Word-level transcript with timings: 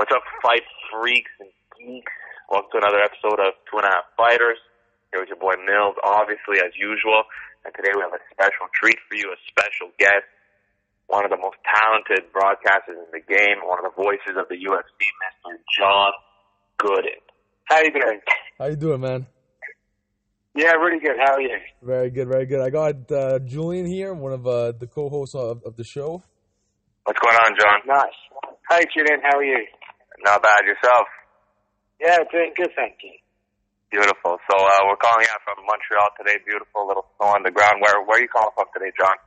What's 0.00 0.16
up, 0.16 0.24
fight 0.40 0.64
freaks 0.88 1.28
and 1.44 1.52
geeks? 1.76 2.08
Welcome 2.48 2.72
to 2.72 2.78
another 2.80 3.04
episode 3.04 3.36
of 3.36 3.52
Two 3.68 3.76
and 3.76 3.84
a 3.84 3.92
Half 3.92 4.08
Fighters. 4.16 4.56
Here 5.12 5.20
with 5.20 5.28
your 5.28 5.36
boy 5.36 5.60
Mills, 5.60 5.92
obviously 6.00 6.56
as 6.56 6.72
usual. 6.72 7.28
And 7.68 7.76
today 7.76 7.92
we 7.92 8.00
have 8.00 8.16
a 8.16 8.24
special 8.32 8.72
treat 8.72 8.96
for 9.12 9.20
you, 9.20 9.28
a 9.28 9.36
special 9.44 9.92
guest, 10.00 10.24
one 11.12 11.28
of 11.28 11.30
the 11.30 11.36
most 11.36 11.60
talented 11.68 12.32
broadcasters 12.32 12.96
in 12.96 13.12
the 13.12 13.20
game, 13.20 13.60
one 13.68 13.76
of 13.76 13.92
the 13.92 13.92
voices 13.92 14.40
of 14.40 14.48
the 14.48 14.56
UFC, 14.56 14.88
Mr. 15.20 15.60
John 15.76 16.16
Gooden. 16.80 17.20
How 17.68 17.84
you 17.84 17.92
doing? 17.92 18.20
How 18.56 18.72
you 18.72 18.80
doing, 18.80 19.04
man? 19.04 19.28
Yeah, 20.56 20.80
really 20.80 21.04
good. 21.04 21.20
How 21.20 21.36
are 21.36 21.44
you? 21.44 21.60
Very 21.84 22.08
good, 22.08 22.24
very 22.32 22.46
good. 22.48 22.64
I 22.64 22.72
got 22.72 23.12
uh, 23.12 23.38
Julian 23.40 23.84
here, 23.84 24.16
one 24.16 24.32
of 24.32 24.46
uh, 24.48 24.72
the 24.72 24.88
co-hosts 24.88 25.34
of, 25.36 25.60
of 25.68 25.76
the 25.76 25.84
show. 25.84 26.24
What's 27.04 27.20
going 27.20 27.36
on, 27.44 27.52
John? 27.60 27.80
Nice. 27.84 28.16
Hey, 28.70 28.86
Julian, 28.96 29.20
how 29.20 29.36
are 29.36 29.44
you? 29.44 29.66
Not 30.24 30.42
bad. 30.42 30.64
Yourself? 30.66 31.06
Yeah, 32.00 32.18
doing 32.32 32.52
good, 32.56 32.70
thank 32.76 32.96
you. 33.02 33.16
Beautiful. 33.90 34.38
So 34.48 34.54
uh, 34.56 34.80
we're 34.86 35.00
calling 35.02 35.26
out 35.34 35.42
from 35.42 35.66
Montreal 35.66 36.14
today. 36.16 36.38
Beautiful 36.46 36.86
little 36.86 37.06
snow 37.18 37.34
on 37.34 37.42
the 37.42 37.50
ground. 37.50 37.82
Where 37.82 37.98
where 38.06 38.18
are 38.18 38.22
you 38.22 38.30
calling 38.30 38.54
from 38.54 38.70
today, 38.72 38.92
John? 38.94 39.18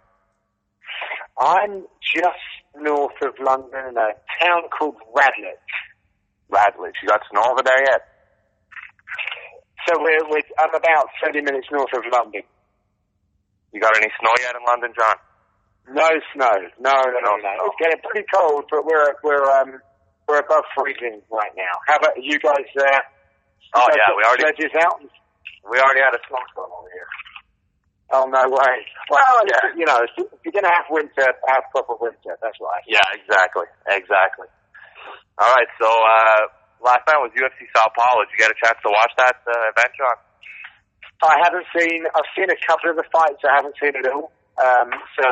I'm 1.35 1.83
just 1.99 2.47
north 2.79 3.19
of 3.21 3.35
London 3.43 3.91
in 3.91 3.97
a 3.97 4.15
town 4.39 4.71
called 4.71 4.95
Radlett. 5.11 5.59
Radlett. 6.47 6.95
You 7.01 7.09
got 7.09 7.21
snow 7.29 7.43
over 7.51 7.61
there 7.61 7.83
yet? 7.91 8.07
So 9.87 9.99
we're, 9.99 10.23
we're 10.29 10.47
I'm 10.59 10.73
about 10.73 11.11
30 11.23 11.41
minutes 11.41 11.67
north 11.71 11.91
of 11.93 12.03
London. 12.07 12.43
You 13.73 13.81
got 13.81 13.97
any 13.97 14.07
snow 14.21 14.31
yet 14.39 14.55
in 14.55 14.63
London, 14.63 14.93
John? 14.95 15.17
No 15.91 16.07
snow. 16.33 16.55
No, 16.79 16.95
no, 17.03 17.19
no, 17.19 17.31
No 17.35 17.51
no. 17.51 17.67
It's 17.67 17.79
getting 17.81 17.99
pretty 17.99 18.25
cold, 18.33 18.63
but 18.71 18.85
we're 18.85 19.11
we're 19.23 19.43
um 19.59 19.81
we're 20.27 20.39
above 20.39 20.63
freezing 20.75 21.21
right 21.31 21.53
now. 21.55 21.73
How 21.87 21.97
about 21.97 22.15
you 22.21 22.39
guys 22.39 22.67
there? 22.75 23.01
Oh 23.75 23.87
guys 23.87 23.97
yeah, 23.97 24.09
we 24.15 24.21
already 24.23 24.43
sledges 24.53 24.73
out. 24.83 25.01
we 25.69 25.75
already 25.79 26.01
had 26.03 26.13
a 26.15 26.21
snowstorm 26.27 26.71
over 26.71 26.89
here. 26.93 27.09
Oh 28.13 28.25
no 28.29 28.43
way. 28.45 28.75
Well, 29.09 29.37
Yeah. 29.49 29.73
you 29.75 29.85
know, 29.89 29.99
if 30.05 30.39
you're 30.45 30.53
gonna 30.53 30.69
have 30.71 30.85
winter, 30.89 31.25
have 31.47 31.63
proper 31.71 31.95
winter. 31.99 32.37
That's 32.41 32.57
right. 32.61 32.83
Yeah, 32.87 33.03
exactly, 33.17 33.65
exactly. 33.89 34.47
All 35.41 35.49
right, 35.49 35.69
so 35.81 35.89
uh, 35.89 36.41
last 36.85 37.03
night 37.09 37.17
was 37.17 37.33
UFC 37.33 37.65
Sao 37.73 37.89
Paulo. 37.97 38.21
Did 38.29 38.37
you 38.37 38.39
get 38.45 38.51
a 38.53 38.59
chance 38.61 38.77
to 38.85 38.89
watch 38.93 39.11
that 39.17 39.41
uh, 39.49 39.71
event, 39.73 39.91
John? 39.97 40.17
I 41.25 41.35
haven't 41.41 41.65
seen. 41.73 42.05
I've 42.13 42.29
seen 42.37 42.51
a 42.51 42.59
couple 42.67 42.91
of 42.91 42.97
the 42.97 43.07
fights. 43.11 43.41
I 43.47 43.55
haven't 43.57 43.75
seen 43.81 43.95
it 43.95 44.05
all. 44.11 44.29
Um, 44.61 44.89
so 45.17 45.25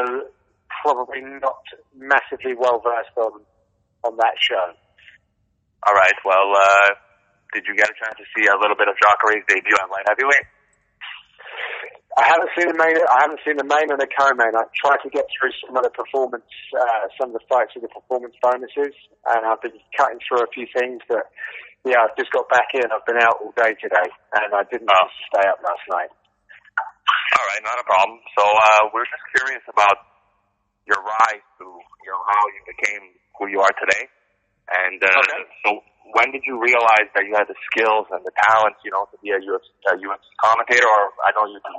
probably 0.81 1.21
not 1.21 1.61
massively 1.93 2.55
well 2.57 2.81
versed 2.81 3.13
on 3.17 3.43
on 4.03 4.17
that 4.17 4.33
show. 4.41 4.73
All 5.87 5.95
right. 5.97 6.17
Well, 6.25 6.49
uh, 6.53 6.87
did 7.53 7.65
you 7.67 7.75
get 7.75 7.89
a 7.89 7.95
chance 7.97 8.15
to 8.17 8.25
see 8.37 8.45
a 8.47 8.57
little 8.59 8.77
bit 8.77 8.87
of 8.87 8.95
Jacare's 9.01 9.43
debut 9.49 9.77
at 9.81 9.89
light 9.89 10.05
heavyweight? 10.07 10.47
I 12.19 12.27
haven't 12.27 12.51
seen 12.59 12.67
the 12.67 12.75
main. 12.77 12.95
I 12.99 13.17
haven't 13.23 13.39
seen 13.47 13.55
the 13.55 13.63
main 13.67 13.87
and 13.87 13.95
the 13.99 14.07
co-main. 14.11 14.51
I 14.51 14.67
tried 14.75 14.99
to 15.07 15.09
get 15.09 15.23
through 15.31 15.55
some 15.63 15.79
of 15.79 15.83
the 15.87 15.93
performance, 15.95 16.47
uh, 16.75 17.07
some 17.15 17.31
of 17.31 17.39
the 17.39 17.45
fights 17.47 17.71
with 17.71 17.87
the 17.87 17.93
performance 17.93 18.35
bonuses, 18.43 18.91
and 19.31 19.41
I've 19.47 19.63
been 19.63 19.79
cutting 19.95 20.19
through 20.27 20.43
a 20.43 20.49
few 20.51 20.67
things. 20.75 20.99
But 21.07 21.31
yeah, 21.87 22.03
I've 22.03 22.13
just 22.19 22.29
got 22.35 22.51
back 22.51 22.67
in. 22.75 22.83
I've 22.91 23.07
been 23.07 23.19
out 23.23 23.39
all 23.39 23.55
day 23.55 23.73
today, 23.79 24.07
and 24.37 24.51
I 24.51 24.63
didn't 24.67 24.91
Oh. 24.91 25.07
stay 25.31 25.47
up 25.47 25.63
last 25.63 25.85
night. 25.87 26.11
All 26.11 27.45
right, 27.47 27.63
not 27.63 27.79
a 27.79 27.85
problem. 27.87 28.19
So 28.35 28.43
uh, 28.43 28.81
we're 28.91 29.07
just 29.07 29.25
curious 29.39 29.63
about 29.71 29.97
your 30.83 30.99
rise 30.99 31.45
to 31.63 31.65
you 31.65 32.11
know 32.11 32.21
how 32.27 32.43
you 32.51 32.61
became 32.75 33.03
who 33.39 33.47
you 33.47 33.63
are 33.63 33.71
today, 33.79 34.11
and 34.71 34.99
uh, 35.03 35.11
Okay. 35.11 35.43
so 35.65 35.69
when 36.15 36.31
did 36.31 36.43
you 36.47 36.59
realize 36.59 37.07
that 37.15 37.23
you 37.27 37.33
had 37.35 37.47
the 37.47 37.55
skills 37.71 38.07
and 38.11 38.23
the 38.25 38.33
talents, 38.49 38.79
you 38.83 38.91
know, 38.91 39.07
to 39.11 39.17
be 39.23 39.31
a 39.31 39.39
UFC, 39.39 39.67
a 39.87 39.95
UFC 39.99 40.25
commentator? 40.41 40.87
Or 40.87 41.11
I 41.23 41.31
know 41.35 41.47
you 41.47 41.59
do 41.63 41.75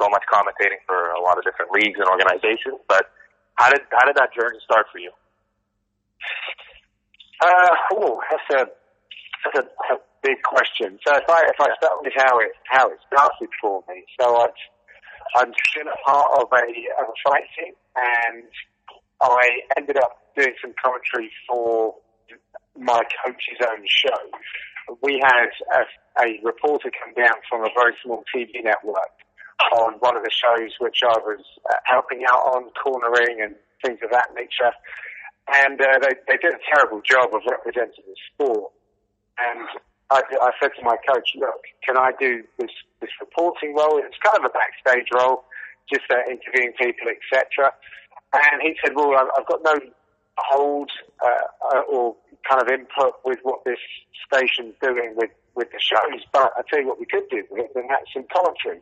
so 0.00 0.08
much 0.08 0.24
commentating 0.28 0.80
for 0.86 1.12
a 1.12 1.20
lot 1.20 1.38
of 1.38 1.44
different 1.44 1.72
leagues 1.72 1.96
and 2.00 2.08
organizations, 2.08 2.80
but 2.88 3.12
how 3.56 3.70
did 3.70 3.82
how 3.92 4.04
did 4.08 4.16
that 4.16 4.32
journey 4.32 4.58
start 4.64 4.86
for 4.92 4.98
you? 4.98 5.12
Uh, 7.40 7.74
oh, 7.98 8.20
that's 8.30 8.48
a 8.60 8.60
that's 9.44 9.58
a, 9.66 9.94
a 9.94 9.96
big 10.22 10.40
question. 10.42 10.98
So 11.06 11.16
if 11.16 11.28
I 11.28 11.40
if 11.48 11.58
I 11.60 11.68
start 11.76 12.00
with 12.02 12.12
how 12.16 12.38
it 12.40 12.52
how 12.70 12.88
it 12.88 12.98
started 13.08 13.50
for 13.60 13.82
me, 13.88 14.04
so 14.20 14.36
I 14.36 14.48
I'm 15.36 15.52
still 15.70 15.88
a 15.88 15.98
part 16.04 16.28
of 16.40 16.48
a 16.52 16.64
of 17.02 17.06
a 17.08 17.16
fight 17.24 17.46
team, 17.58 17.74
and 17.96 18.44
I 19.20 19.48
ended 19.76 19.96
up 19.98 20.18
doing 20.36 20.54
some 20.60 20.74
commentary 20.82 21.30
for 21.48 21.94
my 22.78 23.02
coach's 23.24 23.60
own 23.60 23.84
show. 23.86 24.96
We 25.02 25.22
had 25.22 25.48
a, 25.76 26.22
a 26.22 26.40
reporter 26.42 26.90
come 26.90 27.14
down 27.14 27.36
from 27.48 27.62
a 27.62 27.70
very 27.74 27.94
small 28.04 28.24
TV 28.34 28.62
network 28.62 29.12
on 29.76 29.94
one 30.00 30.16
of 30.16 30.24
the 30.24 30.30
shows 30.30 30.72
which 30.80 31.00
I 31.04 31.18
was 31.18 31.44
uh, 31.70 31.74
helping 31.84 32.24
out 32.28 32.54
on, 32.54 32.70
cornering 32.82 33.40
and 33.42 33.54
things 33.84 33.98
of 34.02 34.10
that 34.10 34.34
nature 34.34 34.72
and 35.48 35.80
uh, 35.80 35.98
they, 36.00 36.14
they 36.28 36.38
did 36.38 36.54
a 36.54 36.62
terrible 36.74 37.02
job 37.02 37.34
of 37.34 37.42
representing 37.48 38.04
the 38.06 38.16
sport. 38.30 38.72
And 39.38 39.66
I, 40.10 40.22
I 40.22 40.50
said 40.60 40.70
to 40.78 40.82
my 40.84 40.96
coach, 41.08 41.28
look, 41.36 41.62
can 41.82 41.96
I 41.96 42.12
do 42.18 42.44
this, 42.58 42.70
this 43.00 43.10
reporting 43.20 43.74
role? 43.74 43.98
It's 43.98 44.16
kind 44.22 44.38
of 44.38 44.44
a 44.46 44.54
backstage 44.54 45.08
role, 45.12 45.44
just 45.92 46.06
uh, 46.10 46.22
interviewing 46.30 46.72
people, 46.78 47.10
etc. 47.10 47.72
And 48.32 48.62
he 48.62 48.76
said, 48.84 48.94
well, 48.94 49.12
I've, 49.18 49.30
I've 49.36 49.48
got 49.48 49.60
no 49.64 49.74
hold 50.38 50.90
uh, 51.24 51.74
uh, 51.74 51.80
or 51.90 52.16
kind 52.48 52.62
of 52.62 52.68
input 52.68 53.14
with 53.24 53.38
what 53.42 53.64
this 53.64 53.78
station's 54.26 54.74
doing 54.82 55.14
with, 55.16 55.30
with 55.54 55.68
the 55.70 55.80
shows, 55.80 56.22
but 56.32 56.52
I 56.56 56.62
tell 56.68 56.80
you 56.80 56.88
what 56.88 56.98
we 56.98 57.06
could 57.06 57.28
do 57.30 57.44
with 57.50 57.66
it, 57.66 57.70
and 57.74 57.90
that's 57.90 58.12
some 58.12 58.24
commentary. 58.32 58.80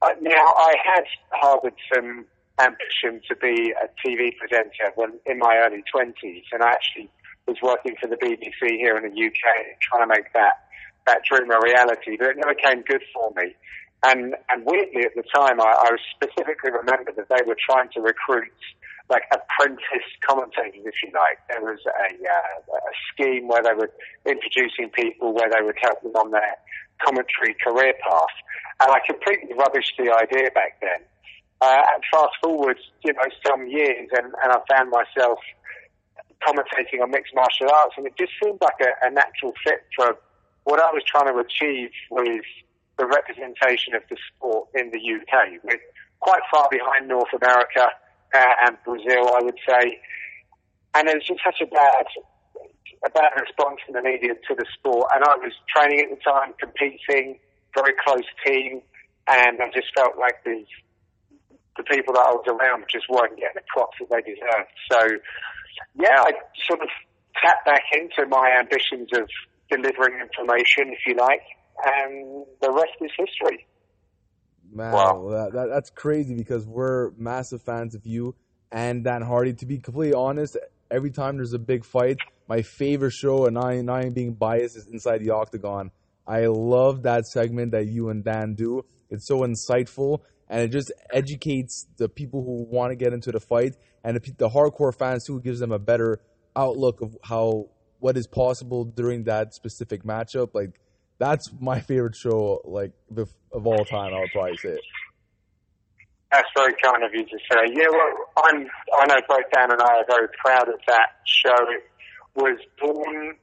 Uh, 0.00 0.10
now, 0.20 0.54
I 0.56 0.74
had 0.82 1.04
harboured 1.30 1.74
some 1.94 2.24
ambition 2.60 3.20
to 3.28 3.36
be 3.36 3.72
a 3.72 3.88
TV 4.04 4.36
presenter 4.36 4.92
when 4.94 5.12
in 5.26 5.38
my 5.38 5.54
early 5.64 5.82
twenties, 5.90 6.44
and 6.52 6.62
I 6.62 6.70
actually 6.70 7.08
was 7.46 7.56
working 7.62 7.94
for 8.00 8.08
the 8.08 8.16
BBC 8.16 8.78
here 8.78 8.96
in 8.96 9.02
the 9.02 9.14
UK, 9.14 9.42
trying 9.80 10.02
to 10.02 10.06
make 10.06 10.32
that 10.34 10.66
that 11.06 11.20
dream 11.28 11.50
a 11.50 11.58
reality. 11.62 12.16
But 12.18 12.30
it 12.30 12.36
never 12.36 12.54
came 12.54 12.82
good 12.82 13.02
for 13.14 13.32
me. 13.36 13.54
And 14.04 14.34
and 14.50 14.66
weirdly, 14.66 15.02
at 15.04 15.14
the 15.14 15.22
time, 15.34 15.60
I, 15.60 15.64
I 15.64 15.96
specifically 16.16 16.72
remember 16.72 17.12
that 17.16 17.28
they 17.28 17.42
were 17.46 17.56
trying 17.58 17.88
to 17.94 18.00
recruit 18.00 18.50
like 19.12 19.28
apprentice 19.28 20.08
commentators, 20.24 20.80
if 20.88 20.96
you 21.04 21.12
like. 21.12 21.36
There 21.52 21.60
was 21.60 21.78
a, 21.84 22.08
uh, 22.16 22.80
a 22.80 22.94
scheme 23.12 23.46
where 23.46 23.62
they 23.62 23.76
were 23.76 23.92
introducing 24.24 24.88
people, 24.88 25.36
where 25.36 25.52
they 25.52 25.60
would 25.60 25.76
help 25.84 26.00
them 26.00 26.16
on 26.16 26.32
their 26.32 26.56
commentary 27.04 27.54
career 27.60 27.92
path. 28.00 28.36
And 28.80 28.88
I 28.90 28.98
completely 29.04 29.52
rubbished 29.52 30.00
the 30.00 30.08
idea 30.08 30.48
back 30.56 30.80
then. 30.80 31.04
Uh, 31.60 31.84
and 31.94 32.02
fast 32.10 32.34
forward, 32.42 32.78
you 33.04 33.12
know, 33.12 33.28
some 33.46 33.68
years, 33.68 34.08
and, 34.16 34.32
and 34.42 34.50
I 34.50 34.58
found 34.66 34.90
myself 34.90 35.38
commentating 36.42 37.00
on 37.00 37.12
mixed 37.12 37.34
martial 37.36 37.70
arts, 37.70 37.94
and 37.96 38.06
it 38.06 38.16
just 38.18 38.32
seemed 38.42 38.58
like 38.60 38.80
a, 38.80 39.06
a 39.06 39.10
natural 39.10 39.52
fit 39.62 39.86
for 39.94 40.16
what 40.64 40.80
I 40.80 40.90
was 40.90 41.04
trying 41.06 41.30
to 41.30 41.38
achieve 41.38 41.90
with 42.10 42.42
the 42.98 43.06
representation 43.06 43.94
of 43.94 44.02
the 44.10 44.16
sport 44.34 44.68
in 44.74 44.90
the 44.90 44.98
UK. 44.98 45.62
We're 45.62 45.78
quite 46.18 46.42
far 46.50 46.66
behind 46.70 47.06
North 47.06 47.30
America 47.30 47.90
uh, 48.34 48.66
and 48.66 48.76
Brazil, 48.84 49.28
I 49.36 49.42
would 49.42 49.58
say, 49.68 50.00
and 50.94 51.08
there 51.08 51.16
was 51.16 51.26
just 51.26 51.40
such 51.44 51.60
a 51.62 51.66
bad, 51.66 52.06
a 53.04 53.10
bad 53.10 53.32
response 53.40 53.80
from 53.84 53.94
the 53.94 54.02
media 54.02 54.34
to 54.34 54.54
the 54.54 54.66
sport. 54.78 55.10
And 55.14 55.24
I 55.24 55.36
was 55.36 55.52
training 55.74 56.00
at 56.04 56.10
the 56.10 56.22
time, 56.22 56.54
competing, 56.60 57.38
very 57.74 57.94
close 58.04 58.28
team, 58.44 58.82
and 59.28 59.60
I 59.60 59.70
just 59.72 59.88
felt 59.96 60.18
like 60.18 60.44
the 60.44 60.64
the 61.76 61.84
people 61.84 62.12
that 62.12 62.26
I 62.28 62.32
was 62.36 62.44
around 62.44 62.84
just 62.92 63.08
weren't 63.08 63.36
getting 63.36 63.56
the 63.56 63.64
props 63.72 63.96
that 64.00 64.10
they 64.12 64.20
deserved. 64.20 64.76
So, 64.92 65.00
yeah, 65.96 66.20
I 66.20 66.32
sort 66.68 66.82
of 66.82 66.88
tapped 67.40 67.64
back 67.64 67.84
into 67.96 68.28
my 68.28 68.60
ambitions 68.60 69.08
of 69.16 69.24
delivering 69.70 70.20
information, 70.20 70.92
if 70.92 71.00
you 71.06 71.16
like, 71.16 71.40
and 71.82 72.44
the 72.60 72.70
rest 72.70 72.92
is 73.00 73.10
history. 73.16 73.66
Man, 74.72 74.92
Wow. 74.92 75.28
that, 75.30 75.52
that, 75.52 75.66
that's 75.68 75.90
crazy 75.90 76.34
because 76.34 76.66
we're 76.66 77.10
massive 77.16 77.62
fans 77.62 77.94
of 77.94 78.06
you 78.06 78.34
and 78.70 79.04
Dan 79.04 79.22
Hardy. 79.22 79.52
To 79.54 79.66
be 79.66 79.78
completely 79.78 80.14
honest, 80.14 80.56
every 80.90 81.10
time 81.10 81.36
there's 81.36 81.52
a 81.52 81.58
big 81.58 81.84
fight, 81.84 82.16
my 82.48 82.62
favorite 82.62 83.12
show, 83.12 83.46
and 83.46 83.58
I, 83.58 83.80
not 83.82 84.00
even 84.00 84.14
being 84.14 84.34
biased, 84.34 84.76
is 84.76 84.88
Inside 84.88 85.18
the 85.18 85.30
Octagon. 85.30 85.90
I 86.26 86.46
love 86.46 87.02
that 87.02 87.26
segment 87.26 87.72
that 87.72 87.86
you 87.86 88.08
and 88.08 88.24
Dan 88.24 88.54
do. 88.54 88.84
It's 89.10 89.26
so 89.26 89.40
insightful 89.40 90.20
and 90.48 90.62
it 90.62 90.68
just 90.68 90.92
educates 91.10 91.86
the 91.96 92.08
people 92.08 92.42
who 92.44 92.64
want 92.70 92.90
to 92.90 92.96
get 92.96 93.12
into 93.12 93.32
the 93.32 93.40
fight 93.40 93.74
and 94.04 94.16
the, 94.16 94.32
the 94.38 94.48
hardcore 94.48 94.96
fans 94.96 95.24
too. 95.26 95.38
It 95.38 95.44
gives 95.44 95.60
them 95.60 95.72
a 95.72 95.78
better 95.78 96.20
outlook 96.56 97.00
of 97.00 97.16
how 97.24 97.68
what 98.00 98.16
is 98.16 98.26
possible 98.26 98.84
during 98.84 99.24
that 99.24 99.54
specific 99.54 100.04
matchup. 100.04 100.50
Like 100.54 100.80
that's 101.22 101.50
my 101.60 101.80
favorite 101.80 102.16
show, 102.16 102.60
like 102.64 102.92
of, 103.16 103.30
of 103.52 103.66
all 103.66 103.84
time. 103.84 104.12
I 104.14 104.20
would 104.20 104.30
probably 104.32 104.56
say. 104.56 104.78
That's 106.32 106.48
very 106.56 106.74
kind 106.82 107.04
of 107.04 107.12
you 107.12 107.24
to 107.24 107.38
say. 107.50 107.72
Yeah, 107.72 107.88
well, 107.90 108.12
I'm, 108.44 108.66
I 108.98 109.06
know 109.06 109.20
both 109.28 109.44
Dan 109.54 109.70
and 109.70 109.82
I 109.82 110.00
are 110.00 110.06
very 110.08 110.28
proud 110.42 110.68
of 110.68 110.80
that 110.88 111.20
show. 111.26 111.54
It 111.68 111.84
was 112.34 112.58
born 112.80 113.36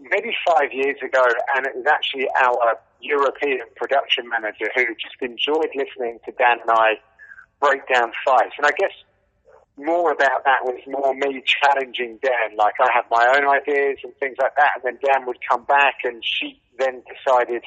maybe 0.00 0.34
five 0.48 0.72
years 0.72 0.96
ago, 1.04 1.22
and 1.54 1.66
it 1.66 1.76
was 1.76 1.86
actually 1.86 2.26
our 2.42 2.80
European 3.00 3.60
production 3.76 4.28
manager 4.28 4.70
who 4.74 4.86
just 4.96 5.20
enjoyed 5.20 5.70
listening 5.76 6.18
to 6.24 6.32
Dan 6.32 6.58
and 6.62 6.70
I 6.70 6.98
break 7.60 7.86
down 7.92 8.12
fights. 8.24 8.56
And 8.56 8.66
I 8.66 8.72
guess 8.78 8.92
more 9.76 10.12
about 10.12 10.44
that 10.44 10.64
was 10.64 10.80
more 10.86 11.14
me 11.14 11.42
challenging 11.44 12.18
Dan. 12.22 12.56
Like 12.56 12.74
I 12.80 12.88
have 12.94 13.04
my 13.10 13.32
own 13.36 13.48
ideas 13.48 13.98
and 14.04 14.12
things 14.16 14.36
like 14.40 14.56
that, 14.56 14.70
and 14.76 14.84
then 14.84 14.98
Dan 15.04 15.26
would 15.26 15.38
come 15.48 15.64
back, 15.64 16.00
and 16.04 16.22
she 16.24 16.60
then 16.80 17.02
decided 17.06 17.62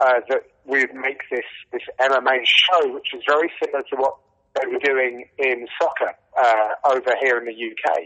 uh, 0.00 0.20
that 0.28 0.42
we 0.64 0.80
would 0.80 0.94
make 0.94 1.20
this 1.30 1.46
this 1.72 1.82
MMA 2.00 2.40
show, 2.44 2.92
which 2.94 3.12
is 3.14 3.22
very 3.28 3.50
similar 3.62 3.82
to 3.90 3.96
what 3.96 4.16
they 4.54 4.66
were 4.66 4.80
doing 4.82 5.26
in 5.38 5.66
soccer 5.80 6.12
uh, 6.38 6.90
over 6.90 7.12
here 7.20 7.38
in 7.38 7.44
the 7.46 7.54
UK. 7.54 7.98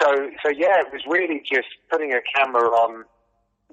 So, 0.00 0.30
so 0.42 0.50
yeah, 0.50 0.78
it 0.80 0.92
was 0.92 1.02
really 1.08 1.42
just 1.44 1.68
putting 1.90 2.12
a 2.12 2.20
camera 2.36 2.68
on 2.68 3.04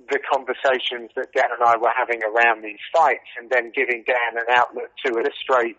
the 0.10 0.19
conversations 0.31 1.12
that 1.16 1.34
Dan 1.36 1.50
and 1.52 1.64
I 1.64 1.78
were 1.78 1.94
having 1.96 2.22
around 2.24 2.63
these 2.63 2.81
fights, 2.96 3.30
and 3.40 3.50
then 3.50 3.72
giving 3.75 4.04
Dan 4.06 4.42
an 4.42 4.50
outlet 4.50 4.90
to 5.06 5.12
illustrate 5.13 5.78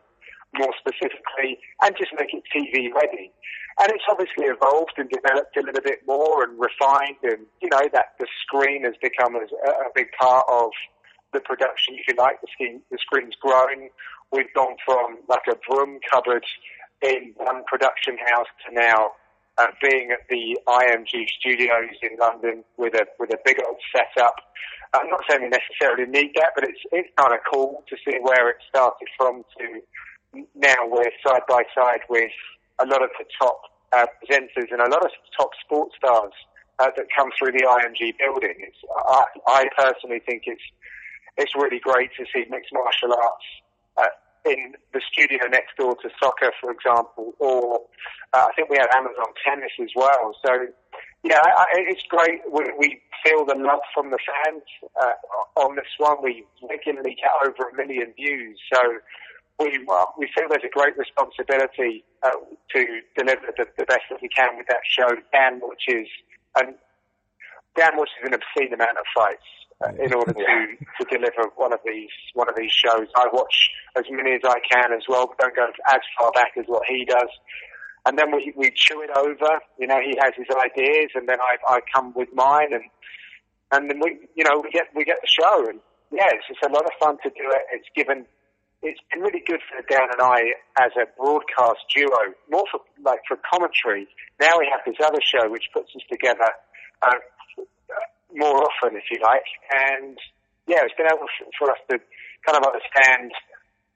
more 0.56 0.72
specifically 0.78 1.58
and 1.82 1.94
just 1.96 2.12
make 2.18 2.32
it 2.32 2.42
TV 2.48 2.92
ready. 2.94 3.32
And 3.80 3.92
it's 3.92 4.04
obviously 4.10 4.46
evolved 4.46 4.94
and 4.96 5.08
developed 5.08 5.56
a 5.56 5.62
little 5.62 5.82
bit 5.82 6.00
more 6.06 6.42
and 6.42 6.58
refined, 6.58 7.22
and 7.22 7.46
you 7.62 7.68
know 7.70 7.86
that 7.92 8.18
the 8.18 8.26
screen 8.42 8.82
has 8.84 8.94
become 9.00 9.36
a, 9.36 9.46
a 9.46 9.90
big 9.94 10.08
part 10.18 10.46
of 10.50 10.70
the 11.32 11.40
production, 11.40 11.94
if 11.94 12.08
you 12.08 12.14
like. 12.18 12.40
The, 12.40 12.48
screen, 12.52 12.80
the 12.90 12.98
screen's 12.98 13.36
grown. 13.40 13.88
We've 14.32 14.52
gone 14.54 14.76
from 14.84 15.18
like 15.28 15.46
a 15.48 15.54
broom 15.68 16.00
cupboard 16.10 16.44
in 17.02 17.34
one 17.36 17.62
production 17.66 18.16
house 18.18 18.50
to 18.66 18.74
now 18.74 19.12
uh, 19.58 19.66
being 19.80 20.10
at 20.10 20.26
the 20.28 20.58
IMG 20.66 21.28
studios 21.38 21.94
in 22.02 22.18
London 22.18 22.64
with 22.76 22.94
a 22.94 23.06
with 23.18 23.30
a 23.30 23.38
big 23.44 23.58
old 23.66 23.78
setup. 23.94 24.34
I'm 24.94 25.08
not 25.10 25.20
saying 25.28 25.42
we 25.42 25.48
necessarily 25.48 26.10
need 26.10 26.32
that, 26.36 26.52
but 26.54 26.64
it's 26.64 26.80
it's 26.92 27.08
kind 27.16 27.32
of 27.32 27.40
cool 27.52 27.84
to 27.88 27.96
see 28.04 28.18
where 28.22 28.50
it 28.50 28.56
started 28.68 29.08
from 29.16 29.44
to 29.58 29.80
now 30.34 30.76
we're 30.86 31.10
side 31.26 31.42
by 31.48 31.62
side 31.74 32.00
with 32.08 32.30
a 32.80 32.86
lot 32.86 33.02
of 33.02 33.10
the 33.18 33.24
top 33.38 33.60
uh, 33.92 34.06
presenters 34.22 34.70
and 34.70 34.80
a 34.80 34.88
lot 34.88 35.04
of 35.04 35.10
top 35.36 35.50
sports 35.64 35.94
stars 35.96 36.32
uh, 36.78 36.90
that 36.96 37.06
come 37.14 37.30
through 37.38 37.52
the 37.52 37.64
IMG 37.64 38.14
building. 38.18 38.54
It's, 38.58 38.78
I, 39.08 39.24
I 39.46 39.64
personally 39.76 40.20
think 40.26 40.42
it's 40.46 40.62
it's 41.36 41.54
really 41.54 41.78
great 41.78 42.10
to 42.18 42.24
see 42.34 42.44
mixed 42.50 42.72
martial 42.72 43.14
arts 43.14 43.46
uh, 43.96 44.50
in 44.50 44.74
the 44.92 45.00
studio 45.12 45.46
next 45.50 45.76
door 45.76 45.94
to 46.02 46.10
soccer, 46.20 46.52
for 46.60 46.70
example, 46.70 47.32
or 47.38 47.80
uh, 48.32 48.46
I 48.48 48.52
think 48.56 48.70
we 48.70 48.76
have 48.76 48.88
Amazon 48.96 49.32
Tennis 49.44 49.72
as 49.80 49.90
well. 49.94 50.34
So, 50.44 50.66
yeah, 51.22 51.38
I, 51.42 51.66
it's 51.86 52.02
great. 52.08 52.40
We, 52.50 52.64
we, 52.78 53.00
feel 53.26 53.44
the 53.44 53.56
love 53.56 53.80
from 53.92 54.10
the 54.10 54.18
fans 54.22 54.62
uh, 55.02 55.60
on 55.60 55.74
this 55.74 55.90
one. 55.98 56.22
We 56.22 56.44
regularly 56.70 57.16
get 57.18 57.30
over 57.44 57.68
a 57.68 57.74
million 57.74 58.14
views. 58.14 58.56
So, 58.72 58.78
we 59.58 59.84
well, 59.86 60.14
we 60.18 60.28
feel 60.34 60.48
there's 60.48 60.62
a 60.64 60.72
great 60.72 60.96
responsibility 60.96 62.04
uh, 62.22 62.30
to 62.74 62.86
deliver 63.16 63.50
the, 63.56 63.66
the, 63.76 63.84
best 63.84 64.06
that 64.10 64.22
we 64.22 64.28
can 64.28 64.56
with 64.56 64.66
that 64.68 64.82
show. 64.86 65.08
Dan 65.32 65.60
watches 65.60 66.06
and 66.56 66.74
Dan 67.76 67.96
watches 67.96 68.22
an 68.24 68.34
obscene 68.34 68.72
amount 68.72 68.98
of 68.98 69.06
fights 69.14 69.48
uh, 69.82 69.92
in 70.02 70.14
order 70.14 70.32
to, 70.32 70.42
to 71.00 71.04
deliver 71.10 71.50
one 71.56 71.72
of 71.72 71.80
these 71.84 72.10
one 72.34 72.48
of 72.48 72.56
these 72.56 72.72
shows. 72.72 73.06
I 73.16 73.28
watch 73.32 73.70
as 73.96 74.04
many 74.10 74.32
as 74.32 74.42
I 74.44 74.60
can 74.70 74.92
as 74.92 75.02
well, 75.08 75.26
but 75.26 75.38
don't 75.38 75.56
go 75.56 75.66
as 75.66 76.00
far 76.18 76.30
back 76.32 76.52
as 76.58 76.64
what 76.66 76.82
he 76.86 77.04
does. 77.04 77.30
And 78.06 78.18
then 78.18 78.30
we 78.30 78.52
we 78.56 78.70
chew 78.74 79.02
it 79.02 79.10
over. 79.16 79.58
You 79.78 79.86
know, 79.86 80.00
he 80.00 80.16
has 80.20 80.32
his 80.36 80.46
ideas, 80.54 81.10
and 81.14 81.28
then 81.28 81.38
I 81.40 81.56
I 81.66 81.80
come 81.94 82.12
with 82.14 82.28
mine, 82.32 82.72
and 82.72 82.84
and 83.72 83.90
then 83.90 84.00
we 84.00 84.28
you 84.34 84.44
know 84.44 84.62
we 84.62 84.70
get 84.70 84.86
we 84.94 85.04
get 85.04 85.18
the 85.20 85.28
show, 85.28 85.66
and 85.68 85.80
yeah, 86.12 86.30
it's 86.30 86.46
just 86.46 86.62
a 86.62 86.72
lot 86.72 86.84
of 86.84 86.92
fun 87.00 87.18
to 87.22 87.30
do 87.30 87.50
it. 87.50 87.62
It's 87.72 87.88
given. 87.94 88.26
It's 88.82 89.00
been 89.10 89.20
really 89.20 89.42
good 89.44 89.60
for 89.66 89.82
Dan 89.90 90.06
and 90.12 90.22
I 90.22 90.54
as 90.78 90.92
a 90.94 91.06
broadcast 91.18 91.82
duo, 91.94 92.34
more 92.50 92.64
for 92.70 92.80
like 93.02 93.20
for 93.26 93.36
commentary. 93.42 94.06
Now 94.40 94.58
we 94.58 94.70
have 94.70 94.86
this 94.86 94.98
other 95.02 95.18
show 95.18 95.50
which 95.50 95.66
puts 95.74 95.90
us 95.96 96.02
together 96.10 96.46
uh, 97.02 97.18
more 98.34 98.62
often, 98.62 98.96
if 98.96 99.10
you 99.10 99.18
like. 99.22 99.46
And 99.74 100.16
yeah, 100.66 100.86
it's 100.86 100.94
been 100.94 101.10
able 101.10 101.26
for 101.58 101.70
us 101.70 101.82
to 101.90 101.98
kind 102.46 102.54
of 102.54 102.62
understand 102.62 103.32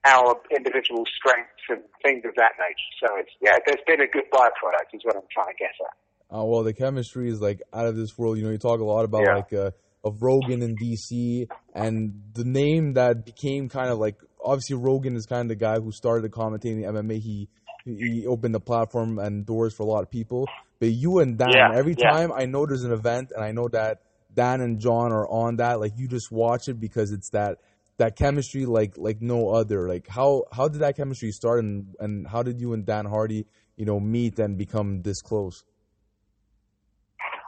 our 0.05 0.35
individual 0.51 1.05
strengths 1.15 1.63
and 1.69 1.81
things 2.03 2.23
of 2.25 2.35
that 2.35 2.59
nature. 2.59 2.91
So 2.99 3.07
it's 3.19 3.31
yeah, 3.41 3.57
there's 3.65 3.83
been 3.87 4.01
a 4.01 4.11
good 4.11 4.27
byproduct, 4.31 4.91
is 4.93 5.01
what 5.03 5.15
I'm 5.15 5.29
trying 5.31 5.53
to 5.53 5.59
get 5.59 5.71
at. 5.79 5.95
Oh 6.29 6.45
well, 6.45 6.63
the 6.63 6.73
chemistry 6.73 7.29
is 7.29 7.39
like 7.39 7.61
out 7.73 7.85
of 7.85 7.95
this 7.95 8.17
world. 8.17 8.37
You 8.37 8.45
know, 8.45 8.51
you 8.51 8.57
talk 8.57 8.79
a 8.79 8.83
lot 8.83 9.05
about 9.05 9.23
yeah. 9.23 9.35
like 9.35 9.53
uh, 9.53 9.71
of 10.03 10.21
Rogan 10.21 10.61
in 10.61 10.75
DC, 10.75 11.47
and 11.73 12.21
the 12.33 12.43
name 12.43 12.93
that 12.93 13.25
became 13.25 13.69
kind 13.69 13.89
of 13.89 13.99
like 13.99 14.17
obviously 14.43 14.75
Rogan 14.75 15.15
is 15.15 15.25
kind 15.25 15.41
of 15.41 15.47
the 15.49 15.55
guy 15.55 15.79
who 15.79 15.91
started 15.91 16.31
commentating 16.31 16.81
the 16.81 17.01
MMA. 17.01 17.19
He 17.19 17.49
he 17.85 18.25
opened 18.27 18.55
the 18.55 18.59
platform 18.59 19.19
and 19.19 19.45
doors 19.45 19.73
for 19.73 19.83
a 19.83 19.85
lot 19.85 20.03
of 20.03 20.09
people. 20.09 20.47
But 20.79 20.91
you 20.91 21.19
and 21.19 21.37
Dan, 21.37 21.51
yeah, 21.53 21.71
every 21.73 21.95
yeah. 21.97 22.11
time 22.11 22.31
I 22.31 22.45
know 22.45 22.65
there's 22.65 22.83
an 22.83 22.91
event, 22.91 23.31
and 23.35 23.43
I 23.43 23.51
know 23.51 23.67
that 23.69 24.01
Dan 24.33 24.61
and 24.61 24.79
John 24.79 25.11
are 25.11 25.27
on 25.27 25.57
that. 25.57 25.79
Like 25.79 25.93
you 25.97 26.07
just 26.07 26.31
watch 26.31 26.67
it 26.67 26.79
because 26.79 27.11
it's 27.11 27.29
that 27.29 27.59
that 27.97 28.15
chemistry 28.15 28.65
like 28.65 28.97
like 28.97 29.21
no 29.21 29.49
other. 29.49 29.87
Like 29.87 30.07
how 30.07 30.45
how 30.51 30.67
did 30.67 30.81
that 30.81 30.95
chemistry 30.95 31.31
start 31.31 31.63
and 31.63 31.95
and 31.99 32.27
how 32.27 32.43
did 32.43 32.59
you 32.59 32.73
and 32.73 32.85
Dan 32.85 33.05
Hardy 33.05 33.45
you 33.75 33.85
know 33.85 33.99
meet 33.99 34.39
and 34.39 34.57
become 34.57 35.01
this 35.01 35.21
close? 35.21 35.63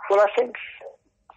Well, 0.09 0.19
I 0.19 0.27
think 0.37 0.55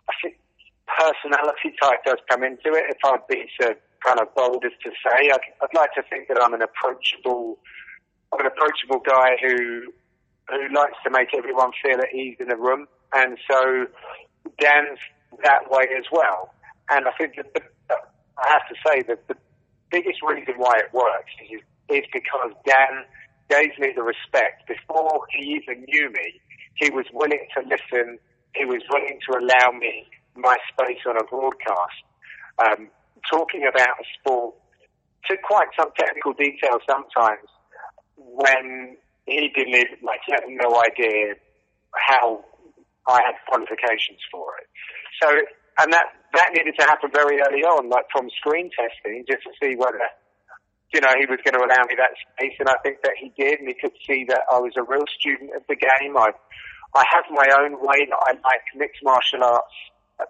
I 0.09 0.13
think 0.23 0.39
personality 0.87 1.75
type 1.83 2.05
does 2.05 2.19
come 2.29 2.43
into 2.43 2.77
it. 2.77 2.85
If 2.89 2.99
I'd 3.05 3.27
be 3.29 3.45
so 3.61 3.75
kind 4.05 4.21
of 4.21 4.35
bold 4.35 4.65
as 4.65 4.73
to 4.85 4.91
say, 4.91 5.31
I'd, 5.31 5.41
I'd 5.63 5.75
like 5.75 5.93
to 5.95 6.03
think 6.09 6.29
that 6.29 6.39
I'm 6.41 6.55
an 6.55 6.63
approachable 6.63 7.59
I'm 8.33 8.41
an 8.41 8.47
approachable 8.47 9.01
guy 9.01 9.37
who 9.41 9.93
who 10.49 10.75
likes 10.75 10.97
to 11.05 11.11
make 11.11 11.29
everyone 11.37 11.73
feel 11.83 11.99
at 12.01 12.15
ease 12.15 12.37
in 12.41 12.49
the 12.49 12.57
room, 12.57 12.87
and 13.15 13.39
so 13.51 13.87
Dan's 14.59 14.99
that 15.43 15.71
way 15.71 15.85
as 15.97 16.05
well. 16.13 16.53
And 16.91 17.07
I 17.07 17.13
think 17.19 17.37
that 17.37 17.53
the, 17.55 17.61
I 18.39 18.49
have 18.49 18.67
to 18.69 18.75
say 18.87 19.03
that 19.09 19.29
the 19.29 19.37
biggest 19.91 20.21
reason 20.23 20.55
why 20.57 20.73
it 20.79 20.93
works 20.93 21.33
is, 21.53 21.61
is 21.91 22.05
because 22.13 22.53
Dan 22.65 23.05
gave 23.51 23.79
me 23.79 23.93
the 23.95 24.03
respect 24.03 24.69
before 24.69 25.21
he 25.31 25.61
even 25.61 25.85
knew 25.89 26.11
me. 26.11 26.41
He 26.77 26.91
was 26.91 27.05
willing 27.13 27.47
to 27.57 27.63
listen. 27.69 28.19
He 28.55 28.65
was 28.65 28.83
willing 28.91 29.19
to 29.29 29.39
allow 29.39 29.77
me 29.79 30.07
my 30.35 30.57
space 30.73 31.01
on 31.07 31.17
a 31.17 31.25
broadcast. 31.25 32.01
Um, 32.59 32.89
talking 33.31 33.67
about 33.69 33.89
a 34.01 34.07
sport 34.19 34.55
to 35.27 35.37
quite 35.45 35.69
some 35.79 35.91
technical 35.97 36.33
detail 36.33 36.79
sometimes 36.89 37.49
when 38.17 38.97
he 39.27 39.51
didn't 39.55 40.03
like 40.03 40.21
he 40.27 40.33
had 40.33 40.45
no 40.49 40.81
idea 40.81 41.35
how 41.95 42.45
I 43.07 43.21
had 43.25 43.37
qualifications 43.49 44.21
for 44.31 44.57
it. 44.61 44.69
So, 45.23 45.29
and 45.81 45.93
that, 45.93 46.13
that 46.35 46.53
needed 46.53 46.75
to 46.79 46.85
happen 46.85 47.11
very 47.13 47.41
early 47.41 47.65
on, 47.65 47.89
like 47.89 48.05
from 48.13 48.29
screen 48.37 48.71
testing, 48.77 49.25
just 49.29 49.43
to 49.45 49.53
see 49.63 49.77
whether, 49.77 50.05
you 50.93 51.01
know, 51.01 51.13
he 51.17 51.25
was 51.25 51.41
going 51.41 51.57
to 51.57 51.65
allow 51.65 51.83
me 51.89 51.97
that 51.97 52.13
space. 52.21 52.57
And 52.61 52.69
I 52.69 52.77
think 52.85 53.01
that 53.03 53.17
he 53.17 53.33
did, 53.33 53.61
and 53.61 53.69
he 53.69 53.75
could 53.75 53.97
see 54.05 54.29
that 54.29 54.45
I 54.53 54.61
was 54.61 54.77
a 54.77 54.85
real 54.85 55.09
student 55.19 55.57
of 55.57 55.65
the 55.69 55.77
game. 55.77 56.17
I, 56.17 56.37
I 56.95 57.05
have 57.13 57.25
my 57.33 57.49
own 57.65 57.81
way 57.81 58.05
that 58.05 58.21
I 58.29 58.33
like 58.37 58.65
mixed 58.77 59.01
martial 59.03 59.45
arts 59.45 59.77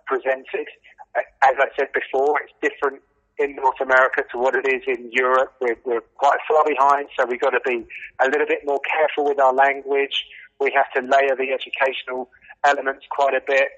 presented. 0.07 0.69
As 1.17 1.55
I 1.59 1.69
said 1.77 1.89
before, 1.93 2.41
it's 2.43 2.53
different 2.61 3.03
in 3.39 3.55
North 3.57 3.81
America 3.81 4.23
to 4.33 4.39
what 4.39 4.55
it 4.55 4.67
is 4.67 4.83
in 4.87 5.11
Europe. 5.13 5.55
We're, 5.61 5.79
we're 5.85 6.07
quite 6.17 6.39
far 6.49 6.65
behind, 6.67 7.09
so 7.17 7.25
we've 7.27 7.41
got 7.41 7.51
to 7.51 7.61
be 7.65 7.87
a 8.21 8.27
little 8.27 8.47
bit 8.47 8.67
more 8.67 8.81
careful 8.83 9.25
with 9.25 9.41
our 9.41 9.55
language. 9.55 10.27
We 10.61 10.73
have 10.75 10.91
to 10.95 11.09
layer 11.09 11.37
the 11.37 11.55
educational 11.55 12.29
elements 12.67 13.07
quite 13.11 13.35
a 13.35 13.43
bit. 13.47 13.69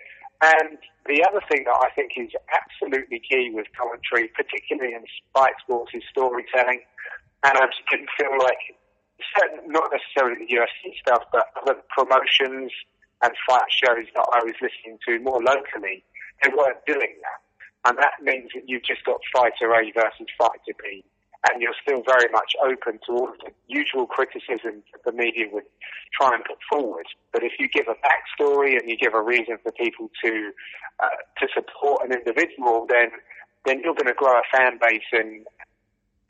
And 0.42 0.78
the 1.06 1.22
other 1.28 1.44
thing 1.52 1.64
that 1.68 1.76
I 1.76 1.92
think 1.92 2.12
is 2.16 2.32
absolutely 2.48 3.20
key 3.20 3.52
with 3.52 3.66
commentary, 3.76 4.32
particularly 4.32 4.94
in 4.94 5.04
fight 5.34 5.52
sports, 5.60 5.92
is 5.92 6.02
storytelling. 6.08 6.80
And 7.44 7.52
I 7.56 7.66
just 7.68 7.84
didn't 7.90 8.08
feel 8.16 8.32
like, 8.40 8.76
not 9.68 9.92
necessarily 9.92 10.46
the 10.46 10.48
UFC 10.48 10.96
stuff, 11.04 11.24
but 11.30 11.52
other 11.60 11.76
promotions 11.92 12.72
and 13.22 13.32
fight 13.46 13.68
shows 13.68 14.08
that 14.14 14.26
I 14.32 14.40
was 14.44 14.56
listening 14.64 14.96
to 15.06 15.20
more 15.20 15.42
locally, 15.42 16.04
they 16.42 16.50
weren't 16.50 16.84
doing 16.86 17.14
that. 17.22 17.40
And 17.88 17.98
that 17.98 18.20
means 18.22 18.50
that 18.54 18.68
you've 18.68 18.84
just 18.84 19.04
got 19.04 19.20
fighter 19.32 19.72
A 19.72 19.90
versus 19.92 20.28
fighter 20.38 20.76
B 20.82 21.04
and 21.48 21.62
you're 21.62 21.74
still 21.82 22.02
very 22.04 22.30
much 22.30 22.52
open 22.62 22.98
to 23.06 23.12
all 23.12 23.28
of 23.28 23.38
the 23.38 23.52
usual 23.66 24.06
criticisms 24.06 24.84
that 24.92 25.04
the 25.04 25.12
media 25.12 25.46
would 25.50 25.64
try 26.12 26.34
and 26.34 26.44
put 26.44 26.58
forward. 26.70 27.06
But 27.32 27.42
if 27.42 27.52
you 27.58 27.68
give 27.68 27.86
a 27.88 27.96
backstory 28.04 28.78
and 28.78 28.90
you 28.90 28.96
give 28.96 29.14
a 29.14 29.22
reason 29.22 29.56
for 29.62 29.72
people 29.72 30.10
to 30.24 30.52
uh, 31.00 31.08
to 31.38 31.48
support 31.54 32.04
an 32.04 32.12
individual, 32.12 32.86
then 32.88 33.10
then 33.64 33.80
you're 33.82 33.94
going 33.94 34.06
to 34.06 34.14
grow 34.14 34.38
a 34.38 34.42
fan 34.52 34.78
base 34.80 35.08
and 35.12 35.46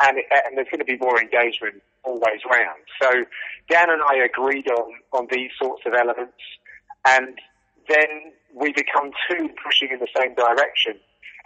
and, 0.02 0.16
and 0.16 0.56
there's 0.56 0.68
going 0.70 0.80
to 0.80 0.84
be 0.84 0.96
more 0.96 1.20
engagement 1.20 1.82
always 2.04 2.40
round. 2.50 2.80
So 3.02 3.10
Dan 3.68 3.90
and 3.90 4.02
I 4.02 4.24
agreed 4.24 4.68
on 4.70 4.92
on 5.12 5.26
these 5.30 5.50
sorts 5.60 5.82
of 5.86 5.94
elements, 5.94 6.38
and 7.06 7.36
then 7.88 8.32
we 8.54 8.72
become 8.72 9.10
two 9.28 9.48
pushing 9.62 9.90
in 9.92 9.98
the 10.00 10.08
same 10.16 10.34
direction, 10.34 10.98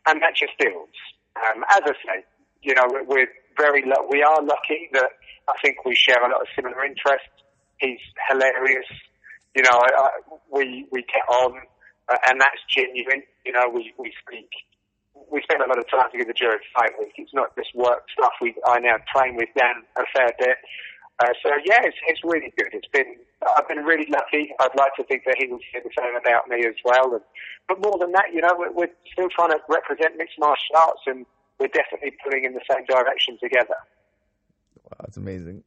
and 0.07 0.23
that 0.23 0.37
just 0.37 0.53
builds. 0.59 0.97
Um, 1.37 1.65
as 1.71 1.83
I 1.85 1.93
say, 2.05 2.25
you 2.63 2.75
know, 2.75 2.87
we're 3.07 3.29
very 3.57 3.85
we 4.11 4.23
are 4.23 4.43
lucky 4.43 4.89
that 4.93 5.11
I 5.49 5.55
think 5.63 5.85
we 5.85 5.95
share 5.95 6.19
a 6.19 6.31
lot 6.31 6.41
of 6.41 6.49
similar 6.57 6.85
interests. 6.85 7.29
He's 7.79 8.01
hilarious. 8.29 8.87
You 9.55 9.63
know, 9.63 9.77
I, 9.77 9.89
I, 9.99 10.09
we 10.51 10.87
we 10.91 11.03
get 11.03 11.23
on, 11.29 11.59
uh, 12.09 12.17
and 12.29 12.41
that's 12.41 12.63
genuine. 12.69 13.23
You 13.45 13.53
know, 13.53 13.69
we 13.73 13.93
we 13.99 14.13
speak. 14.27 14.49
We 15.31 15.43
spend 15.43 15.63
a 15.63 15.69
lot 15.69 15.79
of 15.79 15.89
time 15.91 16.11
together 16.11 16.33
during 16.33 16.59
fight 16.75 16.93
week. 16.99 17.15
It's 17.17 17.35
not 17.35 17.55
just 17.57 17.75
work 17.75 18.03
stuff. 18.17 18.33
We 18.41 18.55
I 18.67 18.81
now 18.81 18.97
train 19.15 19.37
with 19.37 19.49
Dan 19.57 19.83
a 19.97 20.05
fair 20.15 20.33
bit. 20.39 20.59
Uh, 21.23 21.31
so 21.43 21.51
yeah, 21.65 21.79
it's, 21.87 21.97
it's 22.09 22.21
really 22.25 22.53
good. 22.59 22.75
It's 22.75 22.89
been 22.91 23.15
I've 23.57 23.69
been 23.69 23.85
really 23.85 24.09
lucky. 24.09 24.53
I'd 24.61 24.77
like 24.79 24.95
to 24.97 25.05
think 25.05 25.25
that 25.27 25.37
he 25.39 25.47
would 25.49 25.61
say 25.73 25.81
the 25.85 25.93
same 25.93 26.17
about 26.17 26.49
me 26.49 26.65
as 26.67 26.77
well. 26.85 27.13
And, 27.13 27.25
but 27.69 27.81
more 27.81 27.99
than 27.99 28.13
that, 28.13 28.33
you 28.33 28.41
know, 28.41 28.55
we're, 28.57 28.73
we're 28.73 28.95
still 29.13 29.29
trying 29.29 29.51
to 29.51 29.61
represent 29.69 30.17
mixed 30.17 30.39
martial 30.39 30.77
arts, 30.77 31.03
and 31.07 31.27
we're 31.59 31.73
definitely 31.73 32.17
pulling 32.23 32.45
in 32.45 32.55
the 32.55 32.65
same 32.69 32.85
direction 32.87 33.39
together. 33.43 33.77
Wow, 34.85 35.05
that's 35.05 35.17
amazing. 35.17 35.63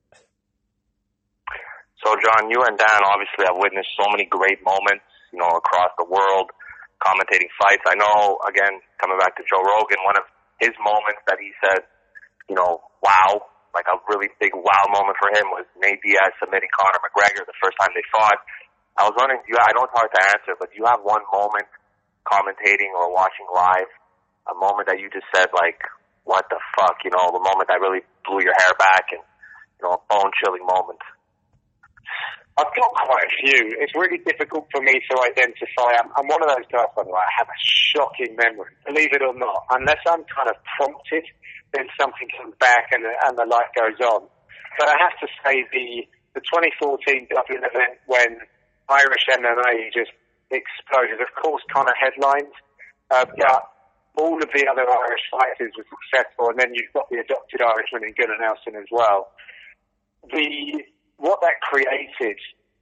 So, 2.04 2.14
John, 2.22 2.50
you 2.50 2.62
and 2.62 2.78
Dan 2.78 3.02
obviously 3.06 3.50
have 3.50 3.58
witnessed 3.58 3.90
so 3.98 4.06
many 4.10 4.26
great 4.30 4.62
moments, 4.64 5.06
you 5.34 5.40
know, 5.40 5.50
across 5.58 5.90
the 5.98 6.06
world, 6.06 6.54
commentating 7.02 7.50
fights. 7.58 7.84
I 7.90 7.96
know, 7.98 8.38
again, 8.48 8.80
coming 9.02 9.18
back 9.18 9.36
to 9.38 9.44
Joe 9.50 9.62
Rogan, 9.66 9.98
one 10.06 10.18
of 10.18 10.26
his 10.62 10.74
moments 10.78 11.22
that 11.26 11.38
he 11.42 11.52
said, 11.62 11.86
you 12.50 12.56
know, 12.56 12.82
wow, 13.02 13.42
like 13.78 13.86
a 13.94 14.02
really 14.10 14.34
big 14.42 14.58
wow 14.58 14.84
moment 14.90 15.14
for 15.22 15.30
him 15.30 15.54
was 15.54 15.70
Nate 15.78 16.02
Diaz 16.02 16.34
submitting 16.42 16.74
Conor 16.74 16.98
McGregor 17.06 17.46
the 17.46 17.54
first 17.62 17.78
time 17.78 17.94
they 17.94 18.02
fought. 18.10 18.42
I 18.98 19.06
was 19.06 19.14
wondering, 19.14 19.46
do 19.46 19.54
you, 19.54 19.58
I 19.62 19.70
know 19.78 19.86
it's 19.86 19.94
hard 19.94 20.10
to 20.10 20.22
answer, 20.34 20.58
but 20.58 20.74
do 20.74 20.82
you 20.82 20.90
have 20.90 21.06
one 21.06 21.22
moment 21.30 21.70
commentating 22.26 22.90
or 22.98 23.14
watching 23.14 23.46
live, 23.54 23.86
a 24.50 24.58
moment 24.58 24.90
that 24.90 24.98
you 24.98 25.14
just 25.14 25.30
said 25.30 25.54
like, 25.54 25.78
what 26.26 26.50
the 26.50 26.58
fuck, 26.74 27.06
you 27.06 27.14
know, 27.14 27.30
the 27.30 27.40
moment 27.40 27.70
that 27.70 27.78
really 27.78 28.02
blew 28.26 28.42
your 28.42 28.58
hair 28.58 28.74
back 28.82 29.14
and, 29.14 29.22
you 29.78 29.82
know, 29.86 29.96
a 29.96 30.02
bone 30.10 30.34
chilling 30.42 30.66
moment? 30.66 31.00
I've 32.58 32.74
got 32.74 32.90
quite 33.06 33.22
a 33.22 33.34
few. 33.38 33.78
It's 33.78 33.94
really 33.94 34.18
difficult 34.26 34.66
for 34.74 34.82
me 34.82 34.98
to 34.98 35.14
identify. 35.30 35.94
I'm, 36.02 36.10
I'm 36.18 36.26
one 36.26 36.42
of 36.42 36.50
those 36.50 36.66
guys, 36.74 36.90
by 36.98 37.06
the 37.06 37.14
way, 37.14 37.22
I 37.22 37.34
have 37.38 37.46
a 37.46 37.60
shocking 37.62 38.34
memory, 38.34 38.74
believe 38.82 39.14
it 39.14 39.22
or 39.22 39.38
not. 39.38 39.70
Unless 39.70 40.02
I'm 40.10 40.26
kind 40.26 40.50
of 40.50 40.58
prompted, 40.78 41.22
then 41.78 41.86
something 42.02 42.26
comes 42.34 42.58
back 42.58 42.90
and, 42.90 43.06
and 43.06 43.38
the 43.38 43.46
light 43.46 43.70
goes 43.78 44.02
on. 44.02 44.26
But 44.82 44.90
I 44.90 44.98
have 44.98 45.14
to 45.22 45.30
say 45.46 45.70
the, 45.70 46.10
the 46.34 46.42
2014 46.42 47.30
Dublin 47.30 47.62
event 47.62 48.02
when 48.10 48.42
Irish 48.90 49.26
MMA 49.30 49.94
just 49.94 50.14
exploded. 50.50 51.22
Of 51.22 51.30
course, 51.38 51.62
kind 51.70 51.86
of 51.86 51.94
headlines, 51.94 52.54
uh, 53.14 53.26
but 53.38 53.70
all 54.18 54.42
of 54.42 54.50
the 54.50 54.66
other 54.66 54.82
Irish 54.82 55.26
fighters 55.30 55.78
were 55.78 55.86
successful, 55.86 56.50
and 56.50 56.58
then 56.58 56.74
you've 56.74 56.90
got 56.94 57.06
the 57.14 57.22
adopted 57.22 57.62
Irishman 57.62 58.02
in 58.02 58.18
Gunnar 58.18 58.42
Nelson 58.42 58.74
as 58.74 58.90
well. 58.90 59.30
The 60.34 60.82
what 61.18 61.42
that 61.42 61.60
created 61.62 62.38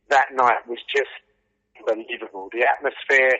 that 0.09 0.27
night 0.35 0.67
was 0.67 0.79
just 0.91 1.11
unbelievable. 1.87 2.49
The 2.51 2.63
atmosphere, 2.67 3.33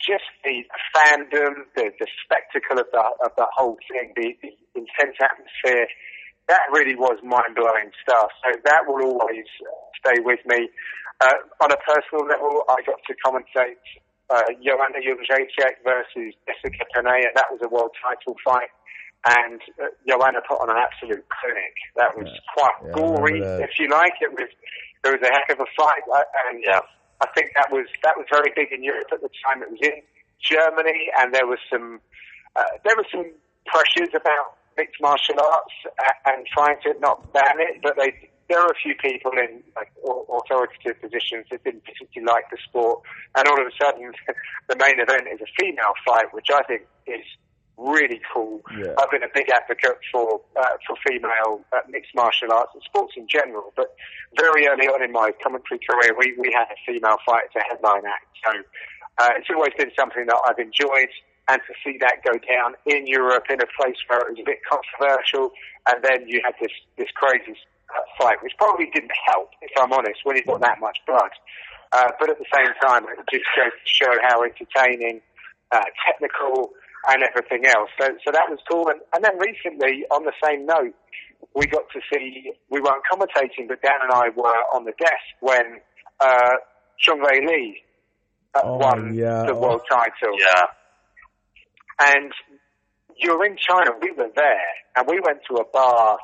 just 0.00 0.26
the 0.42 0.64
fandom, 0.94 1.68
the, 1.76 1.90
the 1.98 2.08
spectacle 2.24 2.80
of 2.80 2.88
the 2.90 3.04
of 3.22 3.32
the 3.36 3.46
whole 3.54 3.78
thing, 3.90 4.12
the, 4.16 4.34
the 4.42 4.50
intense 4.74 5.18
atmosphere. 5.20 5.86
That 6.48 6.60
really 6.72 6.94
was 6.94 7.16
mind 7.24 7.56
blowing 7.56 7.88
stuff. 8.04 8.28
So 8.44 8.52
that 8.64 8.84
will 8.86 9.16
always 9.16 9.48
stay 9.96 10.20
with 10.20 10.40
me. 10.44 10.68
Uh, 11.22 11.40
on 11.64 11.72
a 11.72 11.80
personal 11.80 12.28
level, 12.28 12.68
I 12.68 12.84
got 12.84 13.00
to 13.00 13.14
commentate 13.24 13.80
uh, 14.28 14.52
Joanna 14.60 15.00
Jędrzejczyk 15.00 15.80
versus 15.84 16.34
Jessica 16.44 16.84
Penne. 16.92 17.32
That 17.34 17.48
was 17.48 17.60
a 17.64 17.70
world 17.70 17.96
title 18.02 18.36
fight 18.44 18.68
and 19.26 19.60
uh, 19.80 19.88
Joanna 20.06 20.40
put 20.46 20.60
on 20.60 20.68
an 20.70 20.76
absolute 20.76 21.24
clinic. 21.28 21.74
That 21.96 22.16
was 22.16 22.28
Yeah. 22.28 22.40
quite 22.52 22.76
Yeah, 22.84 22.92
gory, 22.92 23.40
if 23.64 23.78
you 23.78 23.88
like. 23.88 24.14
It 24.20 24.32
was 24.32 24.48
it 25.04 25.10
was 25.10 25.20
a 25.20 25.32
heck 25.32 25.50
of 25.50 25.60
a 25.60 25.68
fight, 25.76 26.02
uh, 26.12 26.24
and 26.48 26.62
Yeah. 26.62 26.80
I 27.20 27.26
think 27.34 27.52
that 27.56 27.70
was 27.70 27.86
that 28.02 28.16
was 28.16 28.26
very 28.30 28.52
big 28.54 28.72
in 28.72 28.82
Europe 28.82 29.08
at 29.12 29.20
the 29.20 29.30
time. 29.44 29.62
It 29.62 29.70
was 29.70 29.80
in 29.80 30.02
Germany, 30.40 31.10
and 31.18 31.32
there 31.34 31.46
was 31.46 31.58
some 31.70 32.00
uh, 32.56 32.64
there 32.84 32.96
were 32.96 33.06
some 33.10 33.32
pressures 33.66 34.12
about 34.14 34.56
mixed 34.76 35.00
martial 35.00 35.40
arts 35.40 35.74
a- 35.86 36.28
and 36.30 36.46
trying 36.46 36.80
to 36.82 36.92
not 37.00 37.32
ban 37.32 37.60
it, 37.60 37.80
but 37.82 37.96
they 37.96 38.30
there 38.48 38.60
are 38.60 38.70
a 38.70 38.74
few 38.82 38.94
people 38.96 39.32
in 39.32 39.62
like 39.74 39.88
authoritative 40.28 41.00
positions 41.00 41.46
that 41.50 41.64
didn't 41.64 41.82
particularly 41.84 42.30
like 42.30 42.44
the 42.50 42.58
sport, 42.68 43.00
and 43.36 43.48
all 43.48 43.58
of 43.60 43.66
a 43.66 43.72
sudden 43.80 44.12
the 44.68 44.76
main 44.76 45.00
event 45.00 45.28
is 45.32 45.40
a 45.40 45.48
female 45.58 45.94
fight, 46.06 46.32
which 46.34 46.48
I 46.52 46.62
think 46.64 46.82
is 47.06 47.24
really 47.76 48.20
cool. 48.32 48.62
Yeah. 48.76 48.94
I've 48.98 49.10
been 49.10 49.22
a 49.22 49.32
big 49.32 49.50
advocate 49.50 49.98
for 50.12 50.40
uh, 50.56 50.76
for 50.86 50.96
female 51.06 51.60
uh, 51.72 51.80
mixed 51.88 52.14
martial 52.14 52.52
arts 52.52 52.70
and 52.74 52.82
sports 52.82 53.14
in 53.16 53.26
general, 53.28 53.72
but 53.76 53.94
very 54.38 54.66
early 54.66 54.86
on 54.86 55.02
in 55.02 55.12
my 55.12 55.32
commentary 55.42 55.80
career, 55.88 56.14
we, 56.18 56.34
we 56.38 56.52
had 56.52 56.66
a 56.70 56.78
female 56.86 57.18
fight 57.26 57.50
to 57.52 57.60
headline 57.68 58.06
act. 58.06 58.26
So 58.44 58.52
uh, 59.18 59.30
it's 59.36 59.48
always 59.50 59.72
been 59.78 59.90
something 59.98 60.26
that 60.26 60.40
I've 60.46 60.58
enjoyed, 60.58 61.10
and 61.48 61.60
to 61.66 61.74
see 61.84 61.98
that 62.00 62.22
go 62.24 62.38
down 62.38 62.74
in 62.86 63.06
Europe 63.06 63.44
in 63.50 63.60
a 63.60 63.68
place 63.78 63.98
where 64.06 64.20
it 64.20 64.30
was 64.30 64.38
a 64.40 64.46
bit 64.46 64.60
controversial, 64.66 65.50
and 65.90 66.02
then 66.02 66.28
you 66.28 66.40
had 66.44 66.54
this 66.60 66.72
this 66.96 67.10
crazy 67.14 67.58
uh, 67.90 68.00
fight, 68.18 68.42
which 68.42 68.54
probably 68.58 68.90
didn't 68.94 69.12
help, 69.26 69.50
if 69.62 69.70
I'm 69.80 69.92
honest, 69.92 70.20
when 70.24 70.36
you've 70.36 70.46
got 70.46 70.60
that 70.60 70.80
much 70.80 70.98
blood. 71.06 71.30
Uh, 71.92 72.10
but 72.18 72.28
at 72.28 72.38
the 72.38 72.46
same 72.52 72.74
time, 72.82 73.04
it 73.04 73.18
just 73.30 73.46
goes 73.54 73.70
to 73.70 73.86
show 73.86 74.12
how 74.22 74.42
entertaining, 74.42 75.20
uh, 75.70 75.84
technical, 76.04 76.72
and 77.08 77.22
everything 77.22 77.66
else. 77.66 77.90
So, 78.00 78.06
so 78.24 78.32
that 78.32 78.46
was 78.48 78.58
cool. 78.70 78.88
And, 78.88 79.00
and 79.14 79.24
then 79.24 79.38
recently, 79.38 80.04
on 80.10 80.24
the 80.24 80.32
same 80.44 80.66
note, 80.66 80.94
we 81.54 81.66
got 81.66 81.84
to 81.92 82.00
see, 82.12 82.52
we 82.70 82.80
weren't 82.80 83.02
commentating, 83.10 83.68
but 83.68 83.82
Dan 83.82 84.00
and 84.02 84.12
I 84.12 84.28
were 84.34 84.60
on 84.74 84.84
the 84.84 84.92
desk 84.98 85.26
when 85.40 85.80
uh, 86.20 86.52
Zhang 87.06 87.20
Weili 87.20 87.74
uh, 88.54 88.60
Oh, 88.64 88.76
won 88.78 89.14
yeah. 89.14 89.44
the 89.46 89.52
Oh. 89.54 89.60
world 89.60 89.82
title. 89.90 90.36
Yeah. 90.38 90.62
And 92.00 92.32
you're 93.16 93.44
in 93.44 93.56
China, 93.56 93.90
we 94.00 94.10
were 94.12 94.30
there, 94.34 94.72
and 94.96 95.06
we 95.08 95.20
went 95.20 95.40
to 95.50 95.56
a 95.56 95.64
bar 95.72 96.18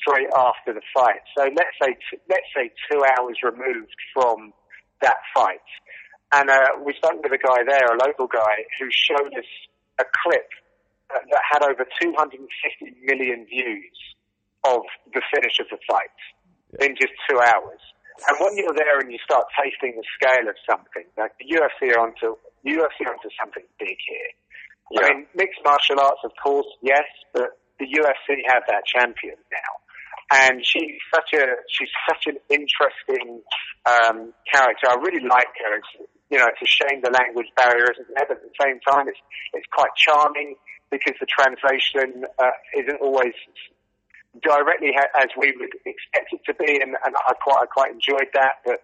straight 0.00 0.28
after 0.34 0.72
the 0.72 0.82
fight. 0.94 1.20
So 1.36 1.44
let's 1.44 1.76
say, 1.80 1.94
t- 2.10 2.18
let's 2.28 2.48
say 2.56 2.72
two 2.90 3.02
hours 3.04 3.36
removed 3.42 3.94
from 4.12 4.52
that 5.02 5.16
fight. 5.34 5.60
And 6.32 6.50
uh, 6.50 6.58
we 6.84 6.94
spoke 6.94 7.22
with 7.22 7.32
a 7.32 7.38
guy 7.38 7.62
there, 7.68 7.86
a 7.94 7.98
local 8.04 8.26
guy, 8.26 8.64
who 8.80 8.88
showed 8.90 9.32
us 9.38 9.46
a 9.98 10.04
clip 10.24 10.48
that, 11.10 11.22
that 11.30 11.42
had 11.50 11.62
over 11.62 11.84
250 12.00 12.40
million 13.04 13.46
views 13.46 13.98
of 14.64 14.82
the 15.12 15.22
finish 15.32 15.60
of 15.60 15.66
the 15.70 15.78
fight 15.86 16.18
in 16.80 16.96
just 16.96 17.12
two 17.28 17.38
hours. 17.38 17.80
And 18.28 18.36
when 18.40 18.56
you're 18.56 18.74
there 18.74 19.00
and 19.00 19.10
you 19.10 19.18
start 19.24 19.46
tasting 19.58 19.98
the 19.98 20.06
scale 20.14 20.48
of 20.48 20.56
something, 20.68 21.04
like 21.18 21.34
the 21.38 21.50
UFC 21.50 21.94
are 21.94 22.00
onto 22.00 22.38
UFC 22.64 23.04
onto 23.04 23.28
something 23.38 23.64
big 23.78 23.98
here. 24.08 24.30
Yeah. 24.90 25.00
I 25.00 25.14
mean, 25.14 25.26
mixed 25.34 25.60
martial 25.64 25.98
arts, 26.00 26.22
of 26.24 26.32
course, 26.42 26.66
yes, 26.82 27.04
but 27.32 27.58
the 27.78 27.86
UFC 27.86 28.46
have 28.46 28.62
that 28.68 28.86
champion 28.86 29.36
now, 29.50 29.72
and 30.46 30.64
she's 30.64 30.94
such 31.12 31.34
a 31.34 31.44
she's 31.68 31.90
such 32.08 32.26
an 32.26 32.38
interesting 32.48 33.42
um, 33.84 34.32
character. 34.50 34.86
I 34.88 34.96
really 35.02 35.26
like 35.26 35.50
her. 35.64 35.76
It's, 35.76 36.10
you 36.34 36.40
know, 36.40 36.50
it's 36.50 36.58
a 36.58 36.66
shame 36.66 36.98
the 37.00 37.14
language 37.14 37.46
barrier 37.54 37.94
isn't 37.94 38.10
there, 38.10 38.26
but 38.26 38.42
at 38.42 38.42
the 38.42 38.58
same 38.58 38.82
time, 38.82 39.06
it's 39.06 39.22
it's 39.54 39.70
quite 39.70 39.94
charming 39.94 40.56
because 40.90 41.14
the 41.20 41.30
translation 41.30 42.26
uh, 42.42 42.50
isn't 42.74 42.98
always 43.00 43.38
directly 44.42 44.90
ha- 44.98 45.14
as 45.22 45.30
we 45.38 45.54
would 45.54 45.70
expect 45.86 46.34
it 46.34 46.42
to 46.46 46.54
be, 46.58 46.82
and, 46.82 46.98
and 47.06 47.14
I 47.14 47.34
quite 47.38 47.62
I 47.62 47.66
quite 47.66 47.92
enjoyed 47.92 48.34
that. 48.34 48.66
But 48.66 48.82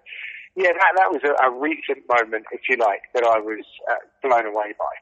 yeah, 0.55 0.71
that 0.71 0.93
that 0.95 1.11
was 1.11 1.23
a, 1.27 1.35
a 1.43 1.51
recent 1.59 2.07
moment, 2.07 2.47
if 2.53 2.61
you 2.69 2.77
like, 2.77 3.03
that 3.15 3.25
I 3.25 3.41
was 3.43 3.67
uh, 3.91 3.99
blown 4.23 4.47
away 4.47 4.71
by. 4.79 4.95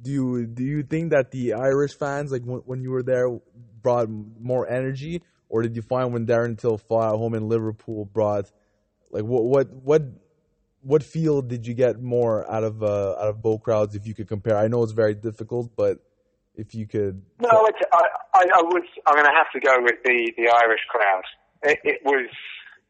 Do 0.00 0.10
you 0.10 0.46
do 0.46 0.64
you 0.64 0.82
think 0.82 1.10
that 1.10 1.32
the 1.32 1.52
Irish 1.52 1.98
fans, 1.98 2.32
like 2.32 2.44
when, 2.44 2.60
when 2.60 2.80
you 2.80 2.92
were 2.92 3.02
there, 3.02 3.28
brought 3.82 4.08
more 4.08 4.66
energy, 4.66 5.20
or 5.50 5.60
did 5.60 5.76
you 5.76 5.82
find 5.82 6.14
when 6.14 6.24
Darren 6.24 6.58
Till 6.58 6.78
fought 6.78 7.12
at 7.12 7.18
home 7.18 7.34
in 7.34 7.46
Liverpool 7.46 8.06
brought 8.06 8.50
like 9.10 9.24
what 9.24 9.44
what 9.44 9.70
what 9.70 10.02
what 10.82 11.02
feel 11.02 11.42
did 11.42 11.66
you 11.66 11.74
get 11.74 12.02
more 12.02 12.50
out 12.50 12.64
of 12.64 12.82
uh, 12.82 13.12
out 13.12 13.28
of 13.28 13.42
both 13.42 13.62
crowds 13.62 13.94
if 13.94 14.06
you 14.06 14.14
could 14.14 14.28
compare? 14.28 14.56
I 14.56 14.68
know 14.68 14.82
it's 14.82 14.92
very 14.92 15.14
difficult, 15.14 15.70
but 15.76 15.98
if 16.54 16.74
you 16.74 16.86
could, 16.86 17.22
No, 17.40 17.66
it's, 17.66 17.78
I, 17.92 18.04
I, 18.34 18.42
I 18.42 18.62
was. 18.62 18.84
I'm 19.06 19.14
going 19.14 19.26
to 19.26 19.32
have 19.32 19.50
to 19.54 19.60
go 19.60 19.80
with 19.80 20.02
the 20.04 20.32
the 20.36 20.48
Irish 20.50 20.84
crowd. 20.88 21.22
It, 21.62 21.78
it 21.84 22.00
was 22.04 22.28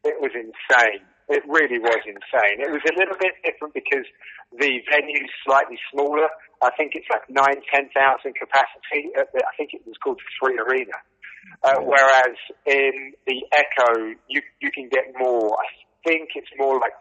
it 0.05 0.17
was 0.21 0.33
insane. 0.35 1.05
It 1.29 1.43
really 1.47 1.79
was 1.79 2.03
insane. 2.05 2.59
It 2.59 2.71
was 2.71 2.83
a 2.83 2.95
little 2.99 3.17
bit 3.21 3.33
different 3.45 3.75
because 3.75 4.05
the 4.59 4.81
venue's 4.91 5.31
slightly 5.47 5.79
smaller. 5.93 6.29
I 6.61 6.71
think 6.77 6.93
it's 6.95 7.07
like 7.11 7.29
nine, 7.31 7.63
ten 7.73 7.89
thousand 7.95 8.35
capacity. 8.35 9.13
I 9.17 9.53
think 9.57 9.75
it 9.75 9.87
was 9.87 9.97
called 10.03 10.21
Three 10.41 10.59
Arena. 10.59 10.97
Uh, 11.63 11.79
whereas 11.83 12.37
in 12.67 13.13
the 13.27 13.45
Echo, 13.53 14.17
you 14.29 14.41
you 14.61 14.71
can 14.73 14.89
get 14.89 15.13
more. 15.19 15.55
I 15.55 15.69
think 16.09 16.31
it's 16.35 16.51
more 16.59 16.75
like 16.81 16.97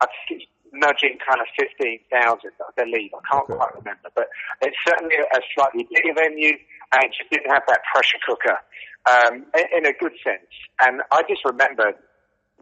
I 0.00 0.06
think 0.28 0.42
nudging 0.72 1.18
kind 1.24 1.40
of 1.40 1.48
15,000, 1.58 2.06
I 2.12 2.70
believe. 2.76 3.10
I 3.14 3.22
can't 3.30 3.44
Okay. 3.44 3.56
quite 3.56 3.74
remember, 3.74 4.10
but 4.14 4.28
it's 4.60 4.76
certainly 4.86 5.16
a 5.16 5.40
slightly 5.54 5.88
bigger 5.90 6.14
venue 6.14 6.56
and 6.92 7.12
just 7.12 7.30
didn't 7.30 7.50
have 7.50 7.64
that 7.68 7.80
pressure 7.92 8.18
cooker 8.26 8.58
um, 9.08 9.46
in, 9.56 9.66
in 9.78 9.86
a 9.86 9.92
good 9.92 10.12
sense. 10.22 10.48
And 10.80 11.02
I 11.10 11.22
just 11.28 11.44
remember 11.44 11.92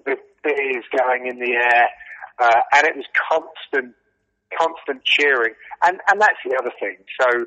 the 0.05 0.17
beers 0.43 0.85
going 0.97 1.27
in 1.27 1.39
the 1.39 1.53
air 1.55 1.89
uh, 2.39 2.61
and 2.75 2.87
it 2.87 2.97
was 2.97 3.07
constant, 3.29 3.95
constant 4.57 5.05
cheering. 5.05 5.55
And, 5.85 6.01
and 6.11 6.21
that's 6.21 6.41
the 6.45 6.57
other 6.57 6.73
thing. 6.79 6.97
So 7.21 7.47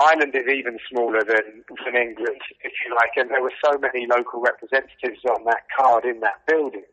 Ireland 0.00 0.34
is 0.34 0.48
even 0.48 0.78
smaller 0.90 1.22
than, 1.22 1.64
than 1.84 1.94
England, 1.94 2.40
if 2.62 2.72
you 2.84 2.94
like, 2.94 3.14
and 3.16 3.30
there 3.30 3.42
were 3.42 3.54
so 3.64 3.78
many 3.78 4.06
local 4.06 4.40
representatives 4.40 5.22
on 5.28 5.44
that 5.44 5.68
card 5.76 6.04
in 6.04 6.20
that 6.20 6.46
building. 6.46 6.84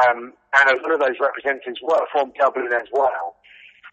Um, 0.00 0.32
and 0.58 0.64
a 0.72 0.82
lot 0.82 0.92
of 0.94 1.00
those 1.00 1.18
representatives 1.20 1.80
were 1.82 2.00
from 2.12 2.32
Dublin 2.38 2.72
as 2.72 2.88
well. 2.92 3.36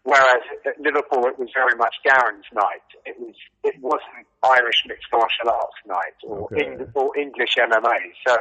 Whereas 0.02 0.40
at 0.64 0.80
Liverpool, 0.80 1.26
it 1.28 1.36
was 1.38 1.50
very 1.52 1.76
much 1.76 1.94
Darren's 2.06 2.48
night. 2.54 2.86
It 3.04 3.20
was 3.20 3.34
it 3.64 3.74
wasn't 3.84 4.24
Irish 4.42 4.80
mixed 4.88 5.12
martial 5.12 5.50
arts 5.52 5.76
night 5.84 6.16
or, 6.24 6.48
Okay. 6.48 6.64
Eng- 6.72 6.88
or 6.94 7.12
English 7.18 7.56
MMA. 7.60 7.98
So 8.26 8.32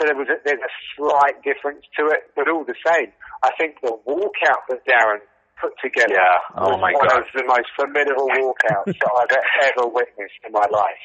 so 0.00 0.06
there 0.08 0.16
was 0.16 0.28
a, 0.32 0.40
there's 0.46 0.64
a 0.64 0.72
slight 0.96 1.42
difference 1.44 1.84
to 2.00 2.06
it, 2.08 2.32
but 2.34 2.48
all 2.48 2.64
the 2.64 2.74
same, 2.88 3.12
I 3.44 3.50
think 3.60 3.76
the 3.82 3.92
walkout 4.08 4.64
that 4.70 4.80
Darren 4.88 5.20
put 5.60 5.72
together 5.84 6.14
Yeah. 6.16 6.40
Oh 6.56 6.72
was 6.72 6.80
my 6.80 6.92
one 6.96 7.08
God. 7.08 7.20
of 7.20 7.26
the 7.36 7.44
most 7.44 7.68
formidable 7.76 8.26
walkouts 8.32 8.96
that 8.96 9.12
I've 9.20 9.70
ever 9.76 9.86
witnessed 9.86 10.40
in 10.46 10.52
my 10.52 10.66
life. 10.72 11.04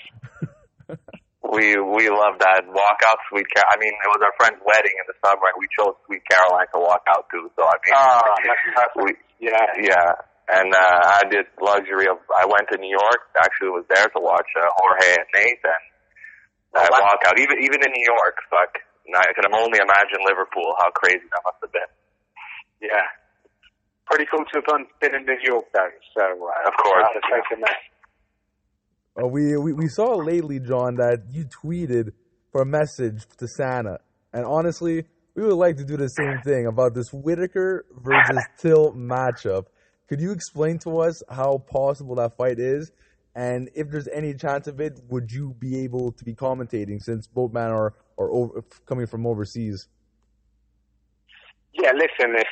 We 1.49 1.73
we 1.81 2.05
love 2.13 2.37
that 2.45 2.61
walkout, 2.69 3.19
Sweet 3.33 3.47
Car. 3.55 3.65
I 3.73 3.77
mean, 3.81 3.89
it 3.89 4.09
was 4.13 4.21
our 4.21 4.33
friend's 4.37 4.61
wedding 4.61 4.93
in 4.93 5.05
the 5.09 5.17
summer, 5.25 5.49
and 5.49 5.57
we 5.57 5.65
chose 5.73 5.97
Sweet 6.05 6.21
Caroline 6.29 6.69
to 6.77 6.79
walk 6.79 7.01
out 7.09 7.25
to. 7.33 7.39
So 7.57 7.61
I 7.65 7.75
mean, 7.81 7.93
Ah, 7.97 8.21
that's 8.77 8.95
we, 9.01 9.09
Yeah, 9.41 9.65
yeah. 9.81 10.09
And 10.49 10.69
uh, 10.73 11.17
I 11.17 11.25
did 11.29 11.45
luxury 11.61 12.05
of. 12.09 12.21
I 12.33 12.45
went 12.45 12.69
to 12.73 12.77
New 12.77 12.89
York. 12.93 13.21
Actually, 13.41 13.73
was 13.81 13.85
there 13.89 14.05
to 14.05 14.19
watch 14.21 14.49
uh, 14.57 14.65
Jorge 14.77 15.09
and 15.17 15.29
Nathan. 15.33 15.81
Oh, 16.77 16.85
wow. 16.85 17.17
walkout, 17.17 17.37
even 17.41 17.57
even 17.65 17.81
in 17.81 17.91
New 17.97 18.07
York, 18.13 18.37
fuck. 18.49 18.85
I 19.09 19.25
can 19.33 19.49
only 19.49 19.81
imagine 19.81 20.21
Liverpool. 20.21 20.69
How 20.77 20.93
crazy 20.93 21.25
that 21.33 21.41
must 21.41 21.57
have 21.65 21.73
been. 21.73 21.89
yeah. 22.93 23.09
Pretty 24.05 24.25
cool 24.29 24.45
to 24.45 24.61
have 24.61 24.65
been- 25.01 25.13
in 25.17 25.25
New 25.25 25.37
York 25.41 25.65
though. 25.73 25.93
So 26.13 26.21
uh, 26.25 26.69
Of 26.69 26.73
course. 26.77 27.09
Uh, 29.21 29.27
we, 29.27 29.57
we 29.57 29.73
we 29.73 29.87
saw 29.87 30.15
lately, 30.15 30.59
John, 30.59 30.95
that 30.95 31.23
you 31.31 31.45
tweeted 31.45 32.11
for 32.51 32.61
a 32.61 32.65
message 32.65 33.25
to 33.37 33.47
Santa, 33.47 33.99
and 34.33 34.45
honestly, 34.45 35.03
we 35.35 35.43
would 35.43 35.55
like 35.55 35.77
to 35.77 35.83
do 35.83 35.97
the 35.97 36.07
same 36.07 36.39
thing 36.43 36.67
about 36.67 36.93
this 36.93 37.11
Whittaker 37.11 37.85
versus 37.91 38.43
Till 38.59 38.93
matchup. 38.93 39.65
Could 40.07 40.21
you 40.21 40.31
explain 40.31 40.79
to 40.79 40.99
us 40.99 41.21
how 41.29 41.57
possible 41.57 42.15
that 42.15 42.37
fight 42.37 42.59
is, 42.59 42.91
and 43.35 43.69
if 43.75 43.89
there's 43.89 44.07
any 44.07 44.33
chance 44.33 44.67
of 44.67 44.79
it, 44.79 44.99
would 45.09 45.31
you 45.31 45.55
be 45.59 45.83
able 45.83 46.11
to 46.13 46.23
be 46.23 46.33
commentating 46.33 47.01
since 47.01 47.27
both 47.27 47.51
men 47.51 47.71
are 47.71 47.95
are 48.17 48.31
over, 48.31 48.63
coming 48.85 49.07
from 49.07 49.25
overseas? 49.25 49.87
Yeah, 51.73 51.91
listen, 51.91 52.35
if 52.35 52.47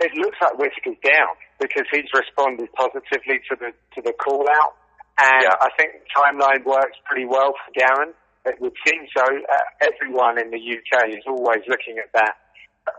it 0.00 0.12
looks 0.16 0.36
like 0.42 0.58
Whittaker's 0.58 0.98
down 1.02 1.36
because 1.58 1.84
he's 1.90 2.10
responded 2.14 2.68
positively 2.74 3.40
to 3.48 3.56
the 3.58 3.72
to 3.94 4.02
the 4.02 4.12
call 4.12 4.46
out, 4.62 4.74
and 5.18 5.42
Yeah. 5.42 5.54
I 5.60 5.70
think 5.78 5.92
the 5.92 6.08
timeline 6.14 6.64
works 6.64 6.96
pretty 7.04 7.24
well 7.24 7.54
for 7.54 7.72
Darren. 7.72 8.12
It 8.44 8.60
would 8.60 8.74
seem 8.86 9.06
so. 9.16 9.24
Uh, 9.24 9.58
everyone 9.80 10.38
in 10.38 10.50
the 10.50 10.58
UK 10.60 11.08
is 11.10 11.24
always 11.26 11.62
looking 11.68 11.98
at 11.98 12.12
that 12.14 12.36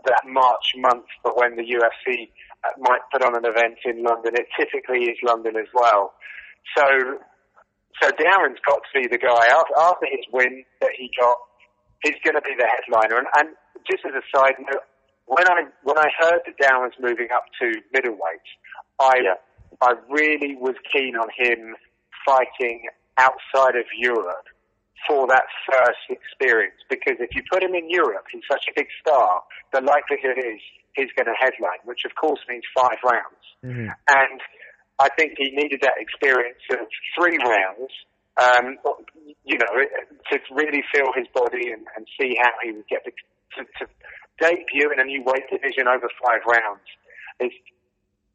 that 0.04 0.22
March 0.26 0.74
month 0.76 1.06
for 1.22 1.32
when 1.34 1.56
the 1.56 1.64
UFC 1.64 2.28
uh, 2.64 2.68
might 2.78 3.00
put 3.10 3.22
on 3.22 3.34
an 3.34 3.44
event 3.46 3.78
in 3.86 4.02
London. 4.04 4.34
It 4.36 4.46
typically 4.58 5.04
is 5.04 5.16
London 5.22 5.56
as 5.56 5.68
well. 5.72 6.12
So, 6.76 6.84
so 8.02 8.10
Darren's 8.10 8.60
got 8.66 8.80
to 8.84 9.00
be 9.00 9.08
the 9.08 9.16
guy 9.16 9.46
after, 9.48 9.74
after 9.80 10.06
his 10.10 10.26
win 10.30 10.64
that 10.82 10.90
he 10.98 11.10
got. 11.18 11.36
He's 12.02 12.20
going 12.22 12.34
to 12.36 12.42
be 12.42 12.54
the 12.54 12.68
headliner. 12.68 13.16
And, 13.16 13.26
and 13.38 13.48
just 13.90 14.04
as 14.04 14.12
a 14.12 14.22
side 14.36 14.54
note, 14.60 14.84
when 15.24 15.48
I 15.48 15.62
when 15.82 15.96
I 15.98 16.08
heard 16.20 16.40
that 16.44 16.58
Darren 16.60 16.92
was 16.92 16.92
moving 17.00 17.28
up 17.34 17.44
to 17.62 17.72
middleweight, 17.92 18.48
I 19.00 19.20
Yeah. 19.24 19.40
I 19.80 19.94
really 20.10 20.56
was 20.56 20.74
keen 20.92 21.16
on 21.16 21.28
him 21.36 21.76
fighting 22.28 22.84
outside 23.16 23.76
of 23.76 23.86
Europe 23.96 24.44
for 25.06 25.26
that 25.28 25.48
first 25.64 26.04
experience 26.10 26.76
because 26.90 27.16
if 27.20 27.32
you 27.34 27.42
put 27.50 27.62
him 27.62 27.74
in 27.74 27.88
Europe, 27.88 28.24
he's 28.30 28.44
such 28.50 28.64
a 28.68 28.72
big 28.76 28.88
star, 29.00 29.42
the 29.72 29.80
likelihood 29.80 30.36
is 30.36 30.60
he's 30.94 31.08
going 31.16 31.26
to 31.26 31.38
headline, 31.38 31.80
which 31.84 32.04
of 32.04 32.12
course 32.14 32.40
means 32.48 32.64
five 32.76 32.98
rounds. 33.04 33.44
Mhm. 33.64 33.94
And 34.10 34.40
I 34.98 35.08
think 35.16 35.34
he 35.38 35.50
needed 35.50 35.80
that 35.82 35.96
experience 35.98 36.60
of 36.70 36.88
three 37.16 37.38
rounds, 37.38 37.92
um, 38.36 38.78
you 39.44 39.56
know, 39.58 39.72
to 40.30 40.40
really 40.50 40.82
feel 40.92 41.12
his 41.14 41.28
body 41.32 41.70
and, 41.70 41.86
and 41.96 42.06
see 42.20 42.36
how 42.40 42.52
he 42.62 42.72
would 42.72 42.88
get 42.88 43.04
the, 43.04 43.12
to, 43.56 43.64
to 43.78 43.86
debut 44.40 44.90
in 44.92 44.98
a 45.00 45.04
new 45.04 45.22
weight 45.22 45.48
division 45.50 45.86
over 45.86 46.08
five 46.22 46.42
rounds. 46.46 46.86
It's, 47.38 47.54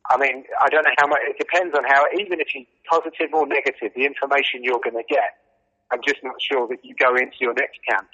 I 0.09 0.17
mean, 0.17 0.43
I 0.59 0.69
don't 0.69 0.83
know 0.83 0.95
how 0.97 1.07
much, 1.07 1.19
it 1.23 1.37
depends 1.37 1.75
on 1.77 1.83
how, 1.85 2.05
even 2.19 2.41
if 2.41 2.47
he's 2.51 2.67
positive 2.89 3.33
or 3.33 3.47
negative, 3.47 3.91
the 3.95 4.05
information 4.05 4.63
you're 4.63 4.81
going 4.83 4.99
to 4.99 5.07
get, 5.07 5.39
I'm 5.91 6.01
just 6.05 6.23
not 6.23 6.35
sure 6.41 6.67
that 6.67 6.83
you 6.83 6.93
go 6.95 7.15
into 7.15 7.37
your 7.39 7.53
next 7.53 7.79
camp 7.87 8.09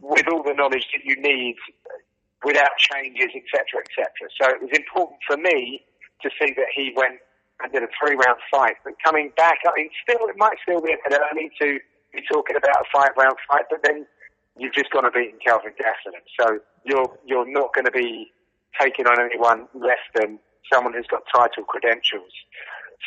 with 0.00 0.26
all 0.28 0.42
the 0.42 0.54
knowledge 0.54 0.86
that 0.94 1.04
you 1.04 1.20
need 1.20 1.56
without 2.44 2.76
changes, 2.78 3.32
etc., 3.34 3.82
etc. 3.84 4.06
So 4.40 4.48
it 4.48 4.62
was 4.62 4.70
important 4.72 5.18
for 5.26 5.36
me 5.36 5.84
to 6.22 6.30
see 6.40 6.52
that 6.56 6.70
he 6.74 6.92
went 6.96 7.20
and 7.62 7.72
did 7.72 7.82
a 7.82 7.88
three-round 7.98 8.38
fight. 8.50 8.76
But 8.84 8.94
coming 9.04 9.32
back, 9.36 9.58
I 9.66 9.72
mean, 9.76 9.90
still, 10.02 10.28
it 10.28 10.36
might 10.36 10.56
still 10.62 10.80
be 10.80 10.92
a 10.92 11.00
bit 11.08 11.18
early 11.18 11.50
to 11.60 11.78
be 12.12 12.22
talking 12.30 12.56
about 12.56 12.76
a 12.80 12.84
five-round 12.92 13.36
fight, 13.48 13.64
but 13.70 13.80
then 13.82 14.06
you've 14.56 14.74
just 14.74 14.90
gone 14.90 15.04
to 15.04 15.10
beaten 15.10 15.38
Calvin 15.44 15.72
Gastelum. 15.76 16.24
So 16.38 16.60
you're, 16.84 17.10
you're 17.26 17.50
not 17.50 17.74
going 17.74 17.86
to 17.86 17.90
be 17.90 18.32
taking 18.80 19.06
on 19.06 19.20
anyone 19.20 19.68
less 19.74 20.02
than 20.14 20.38
someone 20.72 20.94
who's 20.94 21.06
got 21.06 21.22
title 21.32 21.64
credentials. 21.64 22.32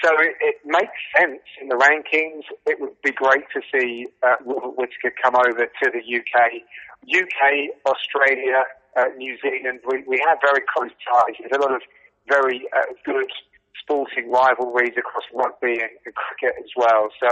So 0.03 0.09
it, 0.21 0.35
it 0.39 0.55
makes 0.65 0.95
sense 1.17 1.41
in 1.61 1.67
the 1.67 1.75
rankings. 1.75 2.45
It 2.65 2.79
would 2.79 2.95
be 3.03 3.11
great 3.11 3.43
to 3.53 3.61
see 3.73 4.07
uh, 4.23 4.37
Robert 4.45 4.77
Whittaker 4.77 5.11
come 5.21 5.35
over 5.35 5.65
to 5.65 5.85
the 5.91 5.99
UK. 5.99 6.63
UK, 7.09 7.73
Australia, 7.85 8.63
uh, 8.97 9.05
New 9.17 9.37
Zealand, 9.41 9.79
we, 9.87 10.03
we 10.07 10.21
have 10.27 10.37
very 10.41 10.63
close 10.67 10.91
ties. 11.07 11.35
There's 11.39 11.55
a 11.55 11.61
lot 11.61 11.73
of 11.73 11.81
very 12.27 12.63
uh, 12.75 12.93
good 13.05 13.31
sporting 13.81 14.31
rivalries 14.31 14.93
across 14.97 15.23
rugby 15.33 15.81
and, 15.81 15.93
and 16.05 16.13
cricket 16.15 16.55
as 16.59 16.71
well. 16.75 17.09
So, 17.19 17.27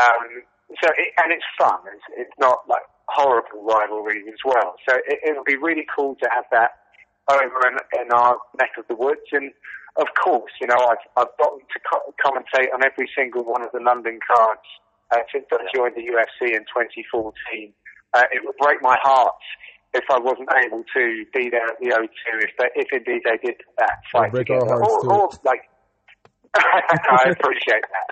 um, 0.00 0.42
so 0.82 0.88
it, 0.96 1.12
and 1.22 1.32
it's 1.32 1.44
fun. 1.58 1.80
It's, 1.92 2.28
it's 2.28 2.38
not 2.38 2.64
like 2.68 2.82
horrible 3.08 3.64
rivalries 3.64 4.24
as 4.28 4.40
well. 4.44 4.76
So 4.88 4.96
it, 5.06 5.20
it 5.22 5.36
would 5.36 5.44
be 5.44 5.56
really 5.56 5.86
cool 5.94 6.16
to 6.22 6.28
have 6.32 6.44
that 6.52 6.83
over 7.30 7.60
in, 7.68 7.76
in 8.00 8.12
our 8.12 8.38
neck 8.58 8.76
of 8.78 8.84
the 8.88 8.96
woods. 8.96 9.28
And 9.32 9.52
of 9.96 10.06
course, 10.22 10.52
you 10.60 10.66
know, 10.66 10.76
I've, 10.76 11.04
I've 11.16 11.34
gotten 11.38 11.60
to 11.60 11.78
co- 11.86 12.14
commentate 12.24 12.72
on 12.74 12.84
every 12.84 13.08
single 13.16 13.44
one 13.44 13.62
of 13.62 13.70
the 13.72 13.80
London 13.80 14.18
cards 14.26 14.66
uh, 15.12 15.22
since 15.32 15.46
I 15.52 15.64
joined 15.74 15.94
the 15.96 16.02
UFC 16.02 16.52
in 16.52 16.64
2014. 16.68 17.72
Uh, 18.12 18.22
it 18.32 18.42
would 18.44 18.56
break 18.58 18.82
my 18.82 18.96
heart 19.02 19.34
if 19.94 20.04
I 20.10 20.18
wasn't 20.18 20.50
able 20.66 20.82
to 20.82 21.24
be 21.32 21.50
there 21.50 21.66
at 21.66 21.78
the 21.78 21.94
O2 21.94 22.42
if, 22.42 22.50
they, 22.58 22.68
if 22.74 22.88
indeed 22.90 23.22
they 23.24 23.38
did 23.46 23.62
that 23.78 24.02
fight 24.12 24.32
break 24.32 24.50
our 24.50 24.66
hearts 24.66 25.06
or, 25.06 25.12
or 25.12 25.30
like, 25.44 25.70
I 26.54 27.30
appreciate 27.30 27.82
that. 27.82 28.08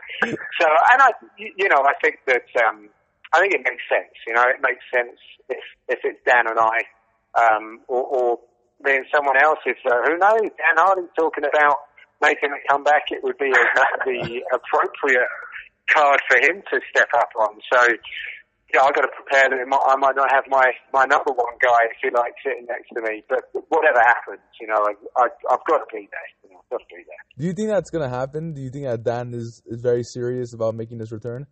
So, 0.61 0.67
and 0.67 1.03
I, 1.03 1.11
you 1.39 1.53
you 1.59 1.69
know, 1.69 1.79
I 1.79 1.95
think 2.03 2.19
that 2.27 2.47
um, 2.67 2.89
I 3.33 3.39
think 3.39 3.55
it 3.55 3.63
makes 3.63 3.83
sense. 3.87 4.11
You 4.27 4.35
know, 4.35 4.43
it 4.43 4.59
makes 4.63 4.83
sense 4.93 5.19
if 5.49 5.63
if 5.89 5.99
it's 6.03 6.19
Dan 6.27 6.51
and 6.51 6.59
I, 6.59 6.79
um, 7.39 7.81
or, 7.87 8.03
or 8.03 8.39
and 8.85 9.07
someone 9.15 9.37
else. 9.37 9.59
If 9.67 9.79
uh, 9.87 10.03
who 10.05 10.19
knows, 10.19 10.51
Dan 10.59 10.77
Hardy's 10.77 11.13
talking 11.17 11.45
about 11.45 11.77
making 12.21 12.51
a 12.51 12.61
comeback, 12.71 13.11
it 13.11 13.23
would 13.23 13.39
be 13.39 13.51
a, 13.51 13.65
the 14.05 14.43
appropriate 14.55 15.31
card 15.91 16.21
for 16.29 16.39
him 16.39 16.63
to 16.71 16.81
step 16.91 17.09
up 17.17 17.31
on. 17.39 17.59
So, 17.73 17.79
yeah, 18.73 18.81
I've 18.83 18.95
got 18.95 19.03
to 19.03 19.13
prepare 19.13 19.51
that 19.51 19.69
might, 19.69 19.85
I 19.85 19.97
might 19.97 20.17
not 20.17 20.31
have 20.31 20.45
my, 20.49 20.73
my 20.93 21.05
number 21.05 21.33
one 21.33 21.55
guy, 21.61 21.91
if 21.91 21.99
you 22.03 22.11
like, 22.15 22.33
sitting 22.45 22.67
next 22.67 22.89
to 22.95 23.03
me. 23.03 23.23
But 23.29 23.45
whatever 23.69 24.01
happens, 24.01 24.41
you 24.61 24.67
know, 24.67 24.81
I, 24.81 24.95
I, 25.21 25.27
I've 25.51 25.65
got 25.69 25.79
to 25.79 25.89
be 25.93 26.09
there. 26.11 26.29
You 26.45 26.51
know, 26.55 26.63
I've 26.63 26.71
got 26.71 26.81
to 26.81 26.95
be 26.95 27.03
there. 27.03 27.23
Do 27.39 27.47
you 27.47 27.53
think 27.53 27.69
that's 27.69 27.91
gonna 27.91 28.09
happen? 28.09 28.55
Do 28.55 28.63
you 28.63 28.71
think 28.71 28.85
that 28.87 29.03
Dan 29.03 29.35
is, 29.35 29.63
is 29.67 29.81
very 29.81 30.05
serious 30.05 30.53
about 30.55 30.75
making 30.75 30.99
this 30.99 31.13
return? 31.13 31.47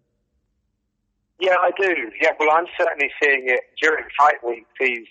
Yeah, 1.40 1.56
I 1.60 1.70
do. 1.80 1.94
Yeah, 2.20 2.32
well, 2.38 2.50
I'm 2.52 2.66
certainly 2.78 3.10
seeing 3.22 3.44
it 3.46 3.60
during 3.82 4.04
fight 4.18 4.44
week. 4.46 4.66
He's 4.78 5.08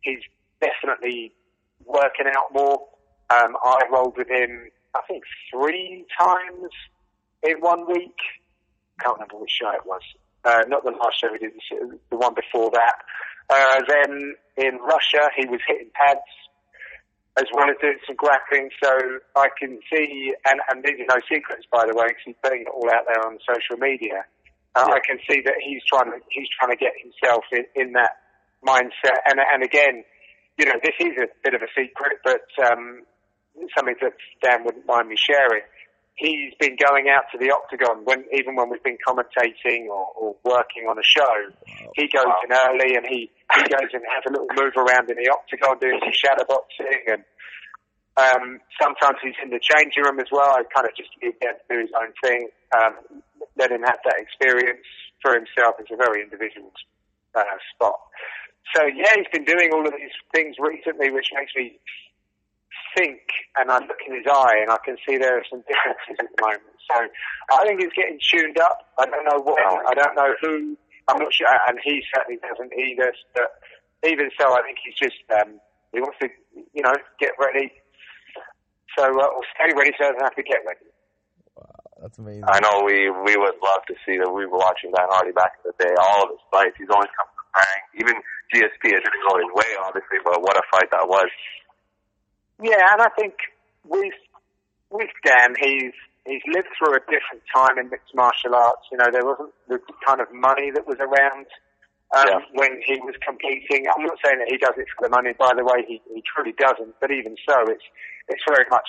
he's 0.00 0.18
definitely 0.60 1.32
working 1.88 2.26
out 2.28 2.52
more. 2.52 2.86
Um, 3.30 3.56
I 3.64 3.78
rolled 3.92 4.16
with 4.16 4.28
him, 4.28 4.70
I 4.94 5.00
think, 5.08 5.24
three 5.50 6.04
times 6.20 6.70
in 7.42 7.56
one 7.60 7.86
week. 7.88 8.16
Can't 9.00 9.14
remember 9.16 9.36
which 9.38 9.50
show 9.50 9.70
it 9.72 9.86
was. 9.86 10.02
Uh, 10.44 10.62
not 10.68 10.84
the 10.84 10.92
last 10.92 11.20
show 11.20 11.28
we 11.32 11.38
did, 11.38 11.52
the 12.10 12.16
one 12.16 12.34
before 12.34 12.70
that. 12.72 12.96
Uh, 13.50 13.80
then 13.88 14.34
in 14.56 14.76
Russia, 14.78 15.28
he 15.36 15.46
was 15.46 15.60
hitting 15.66 15.90
pads. 15.94 16.20
as 17.38 17.46
well 17.54 17.70
as 17.70 17.76
doing 17.80 17.98
some 18.06 18.16
grappling. 18.16 18.70
So 18.82 18.90
I 19.36 19.48
can 19.58 19.78
see, 19.92 20.34
and, 20.48 20.60
and 20.70 20.82
these 20.84 20.98
are 21.00 21.16
no 21.16 21.20
secrets, 21.30 21.64
by 21.70 21.86
the 21.86 21.94
way, 21.94 22.08
because 22.08 22.22
he's 22.26 22.40
putting 22.42 22.62
it 22.62 22.68
all 22.74 22.88
out 22.90 23.06
there 23.06 23.22
on 23.26 23.38
social 23.46 23.78
media. 23.78 24.24
Uh, 24.74 24.84
Yeah. 24.88 24.94
I 24.94 25.00
can 25.06 25.18
see 25.28 25.40
that 25.46 25.54
he's 25.64 25.82
trying 25.86 26.10
to 26.12 26.18
he's 26.30 26.48
trying 26.58 26.70
to 26.70 26.76
get 26.76 26.92
himself 27.02 27.44
in, 27.52 27.64
in 27.74 27.92
that 27.92 28.18
mindset. 28.66 29.18
And 29.30 29.38
and 29.40 29.62
again, 29.62 30.04
you 30.58 30.66
know, 30.66 30.78
this 30.82 30.94
is 30.98 31.14
a 31.22 31.28
bit 31.44 31.54
of 31.54 31.62
a 31.62 31.70
secret, 31.74 32.18
but 32.24 32.42
um, 32.66 33.02
something 33.76 33.94
that 34.02 34.12
Dan 34.42 34.64
wouldn't 34.64 34.86
mind 34.86 35.08
me 35.08 35.16
sharing. 35.16 35.62
He's 36.18 36.50
been 36.58 36.74
going 36.74 37.06
out 37.06 37.30
to 37.30 37.38
the 37.38 37.54
octagon 37.54 38.02
when 38.02 38.24
even 38.34 38.56
when 38.56 38.68
we've 38.70 38.82
been 38.82 38.98
commentating 39.06 39.86
or, 39.86 40.10
or 40.18 40.34
working 40.42 40.90
on 40.90 40.98
a 40.98 41.06
show. 41.06 41.54
He 41.94 42.10
goes 42.10 42.26
Wow. 42.26 42.42
in 42.42 42.50
early 42.50 42.96
and 42.98 43.06
he 43.06 43.30
he 43.54 43.62
goes 43.70 43.86
and 43.94 44.02
has 44.02 44.26
a 44.26 44.32
little 44.34 44.50
move 44.58 44.74
around 44.74 45.06
in 45.10 45.16
the 45.16 45.30
octagon 45.30 45.78
doing 45.78 46.00
some 46.02 46.10
shadow 46.12 46.42
boxing 46.42 47.06
and 47.06 47.22
um, 48.18 48.58
sometimes 48.82 49.18
he's 49.22 49.38
in 49.46 49.50
the 49.54 49.62
changing 49.62 50.02
room 50.02 50.18
as 50.18 50.26
well. 50.32 50.50
I 50.58 50.66
kind 50.74 50.90
of 50.90 50.94
just 50.98 51.10
leave 51.22 51.38
him 51.38 51.54
to 51.54 51.64
do 51.70 51.78
his 51.86 51.94
own 51.94 52.10
thing, 52.18 52.50
um, 52.74 53.22
let 53.56 53.70
him 53.70 53.82
have 53.86 54.02
that 54.02 54.18
experience 54.18 54.82
for 55.22 55.34
himself. 55.38 55.78
It's 55.78 55.90
a 55.94 55.96
very 55.96 56.22
individual 56.26 56.72
uh, 57.38 57.46
spot. 57.74 57.94
So 58.74 58.84
yeah, 58.84 59.12
he's 59.16 59.30
been 59.32 59.44
doing 59.44 59.70
all 59.72 59.86
of 59.86 59.92
these 59.92 60.14
things 60.34 60.56
recently, 60.58 61.10
which 61.10 61.30
makes 61.34 61.52
me 61.56 61.78
think. 62.96 63.20
And 63.56 63.70
I 63.70 63.78
look 63.78 64.00
in 64.06 64.14
his 64.14 64.26
eye, 64.26 64.60
and 64.62 64.70
I 64.70 64.78
can 64.84 64.96
see 65.06 65.16
there 65.16 65.38
are 65.38 65.46
some 65.48 65.64
differences 65.68 66.16
at 66.20 66.28
the 66.28 66.38
moment. 66.40 66.76
So 66.90 66.96
I 67.52 67.64
think 67.66 67.80
he's 67.80 67.94
getting 67.96 68.18
tuned 68.20 68.58
up. 68.58 68.88
I 68.98 69.06
don't 69.06 69.24
know 69.24 69.40
when. 69.40 69.56
I 69.58 69.94
don't 69.94 70.14
know 70.14 70.34
who. 70.40 70.76
I'm 71.08 71.18
not 71.18 71.32
sure, 71.32 71.48
and 71.68 71.78
he 71.82 72.02
certainly 72.12 72.40
doesn't 72.40 72.72
either. 72.76 73.12
But 73.34 73.48
even 74.04 74.30
so, 74.38 74.52
I 74.52 74.62
think 74.62 74.78
he's 74.84 74.94
just 74.94 75.16
um, 75.32 75.60
he 75.92 76.00
wants 76.00 76.18
to, 76.20 76.28
you 76.72 76.82
know, 76.82 76.92
get 77.18 77.32
ready. 77.40 77.72
So 78.96 79.04
uh, 79.04 79.32
or 79.32 79.42
stay 79.56 79.72
ready 79.76 79.92
so 79.96 80.04
he 80.04 80.12
doesn't 80.12 80.24
have 80.24 80.36
to 80.36 80.42
get 80.42 80.60
ready. 80.66 80.84
That's 82.00 82.18
amazing. 82.18 82.44
I 82.46 82.60
know 82.60 82.84
we 82.84 83.10
we 83.10 83.34
would 83.36 83.58
love 83.58 83.82
to 83.88 83.94
see 84.06 84.18
that 84.18 84.30
we 84.30 84.46
were 84.46 84.58
watching 84.58 84.92
Dan 84.94 85.08
Hardy 85.10 85.32
back 85.32 85.58
in 85.64 85.72
the 85.72 85.76
day. 85.82 85.94
All 85.98 86.24
of 86.24 86.30
his 86.30 86.44
fights, 86.52 86.76
he's 86.78 86.92
always 86.92 87.10
come 87.16 87.26
preparing. 87.58 87.82
Even 88.00 88.14
GSP, 88.54 88.94
it 88.96 89.02
didn't 89.04 89.24
go 89.28 89.36
his 89.38 89.50
way, 89.54 89.70
obviously, 89.84 90.18
but 90.24 90.40
what 90.42 90.56
a 90.56 90.62
fight 90.70 90.90
that 90.90 91.08
was. 91.08 91.28
Yeah, 92.62 92.80
and 92.92 93.02
I 93.02 93.08
think 93.18 93.34
with 93.84 94.14
with 94.90 95.10
Dan, 95.24 95.54
he's 95.60 95.92
he's 96.26 96.42
lived 96.46 96.68
through 96.78 96.94
a 96.96 97.00
different 97.00 97.42
time 97.54 97.78
in 97.78 97.90
mixed 97.90 98.14
martial 98.14 98.54
arts. 98.54 98.82
You 98.90 98.98
know, 98.98 99.10
there 99.12 99.24
wasn't 99.24 99.52
the 99.68 99.78
kind 100.04 100.20
of 100.20 100.32
money 100.32 100.70
that 100.72 100.86
was 100.86 100.96
around 100.98 101.46
um, 102.16 102.26
Yeah. 102.26 102.40
when 102.54 102.80
he 102.84 102.98
was 103.00 103.14
competing. 103.26 103.86
I'm 103.86 104.04
not 104.04 104.18
saying 104.24 104.38
that 104.38 104.48
he 104.50 104.56
does 104.58 104.74
it 104.76 104.86
for 104.96 105.06
the 105.06 105.10
money. 105.10 105.34
By 105.38 105.52
the 105.54 105.64
way, 105.64 105.84
he, 105.86 106.00
he 106.12 106.22
truly 106.26 106.52
doesn't. 106.58 106.94
But 107.00 107.10
even 107.10 107.36
so, 107.46 107.68
it's 107.68 107.84
it's 108.28 108.42
very 108.48 108.66
much 108.70 108.88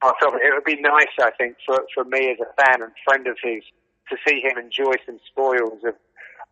part 0.00 0.16
of 0.26 0.34
it. 0.34 0.42
It 0.44 0.52
would 0.54 0.64
be 0.64 0.80
nice, 0.80 1.12
I 1.18 1.30
think, 1.36 1.56
for 1.66 1.82
for 1.94 2.04
me 2.04 2.30
as 2.30 2.38
a 2.38 2.50
fan 2.62 2.82
and 2.82 2.92
friend 3.04 3.26
of 3.26 3.38
his 3.42 3.64
to 4.10 4.16
see 4.28 4.40
him 4.40 4.58
enjoy 4.58 4.92
some 5.06 5.18
spoils 5.26 5.80
of 5.84 5.94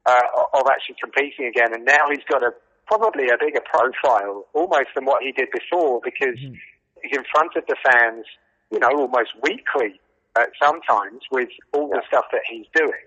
uh, 0.06 0.22
of 0.54 0.66
actually 0.70 0.96
competing 1.02 1.46
again. 1.46 1.72
And 1.74 1.84
now 1.84 2.10
he's 2.10 2.24
got 2.28 2.42
a 2.42 2.52
probably 2.86 3.28
a 3.28 3.38
bigger 3.38 3.62
profile 3.62 4.46
almost 4.52 4.90
than 4.94 5.04
what 5.04 5.22
he 5.22 5.32
did 5.32 5.48
before 5.52 6.00
because 6.04 6.38
Mhm. 6.38 6.58
he's 7.02 7.16
in 7.16 7.24
front 7.30 7.54
of 7.56 7.64
the 7.66 7.76
fans, 7.76 8.26
you 8.70 8.78
know, 8.78 8.90
almost 8.90 9.32
weekly 9.42 10.00
uh, 10.34 10.46
sometimes 10.60 11.20
with 11.30 11.48
all 11.72 11.88
the 11.88 12.02
stuff 12.08 12.24
that 12.32 12.42
he's 12.48 12.66
doing. 12.74 13.04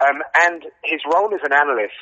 Um, 0.00 0.22
and 0.46 0.64
his 0.84 1.00
role 1.12 1.32
as 1.34 1.40
an 1.42 1.52
analyst, 1.52 1.94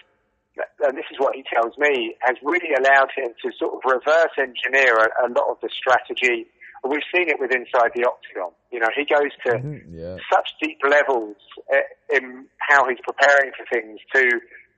and 0.81 0.97
this 0.97 1.07
is 1.11 1.19
what 1.19 1.35
he 1.35 1.43
tells 1.43 1.77
me, 1.79 2.15
has 2.21 2.37
really 2.43 2.75
allowed 2.75 3.11
him 3.17 3.33
to 3.43 3.53
sort 3.59 3.75
of 3.75 3.81
reverse 3.85 4.33
engineer 4.39 4.95
a, 4.97 5.27
a 5.27 5.29
lot 5.29 5.49
of 5.49 5.57
the 5.63 5.71
strategy. 5.73 6.47
We've 6.89 7.05
seen 7.15 7.29
it 7.29 7.39
with 7.39 7.53
inside 7.53 7.91
the 7.95 8.05
octagon. 8.07 8.53
You 8.71 8.81
know, 8.81 8.89
he 8.95 9.05
goes 9.05 9.33
to 9.47 9.59
Mhm, 9.59 9.83
yeah. 9.91 10.17
such 10.33 10.49
deep 10.61 10.79
levels 10.83 11.37
uh, 11.73 11.87
in 12.17 12.47
how 12.59 12.89
he's 12.89 13.01
preparing 13.03 13.53
for 13.57 13.65
things 13.73 14.01
to 14.15 14.23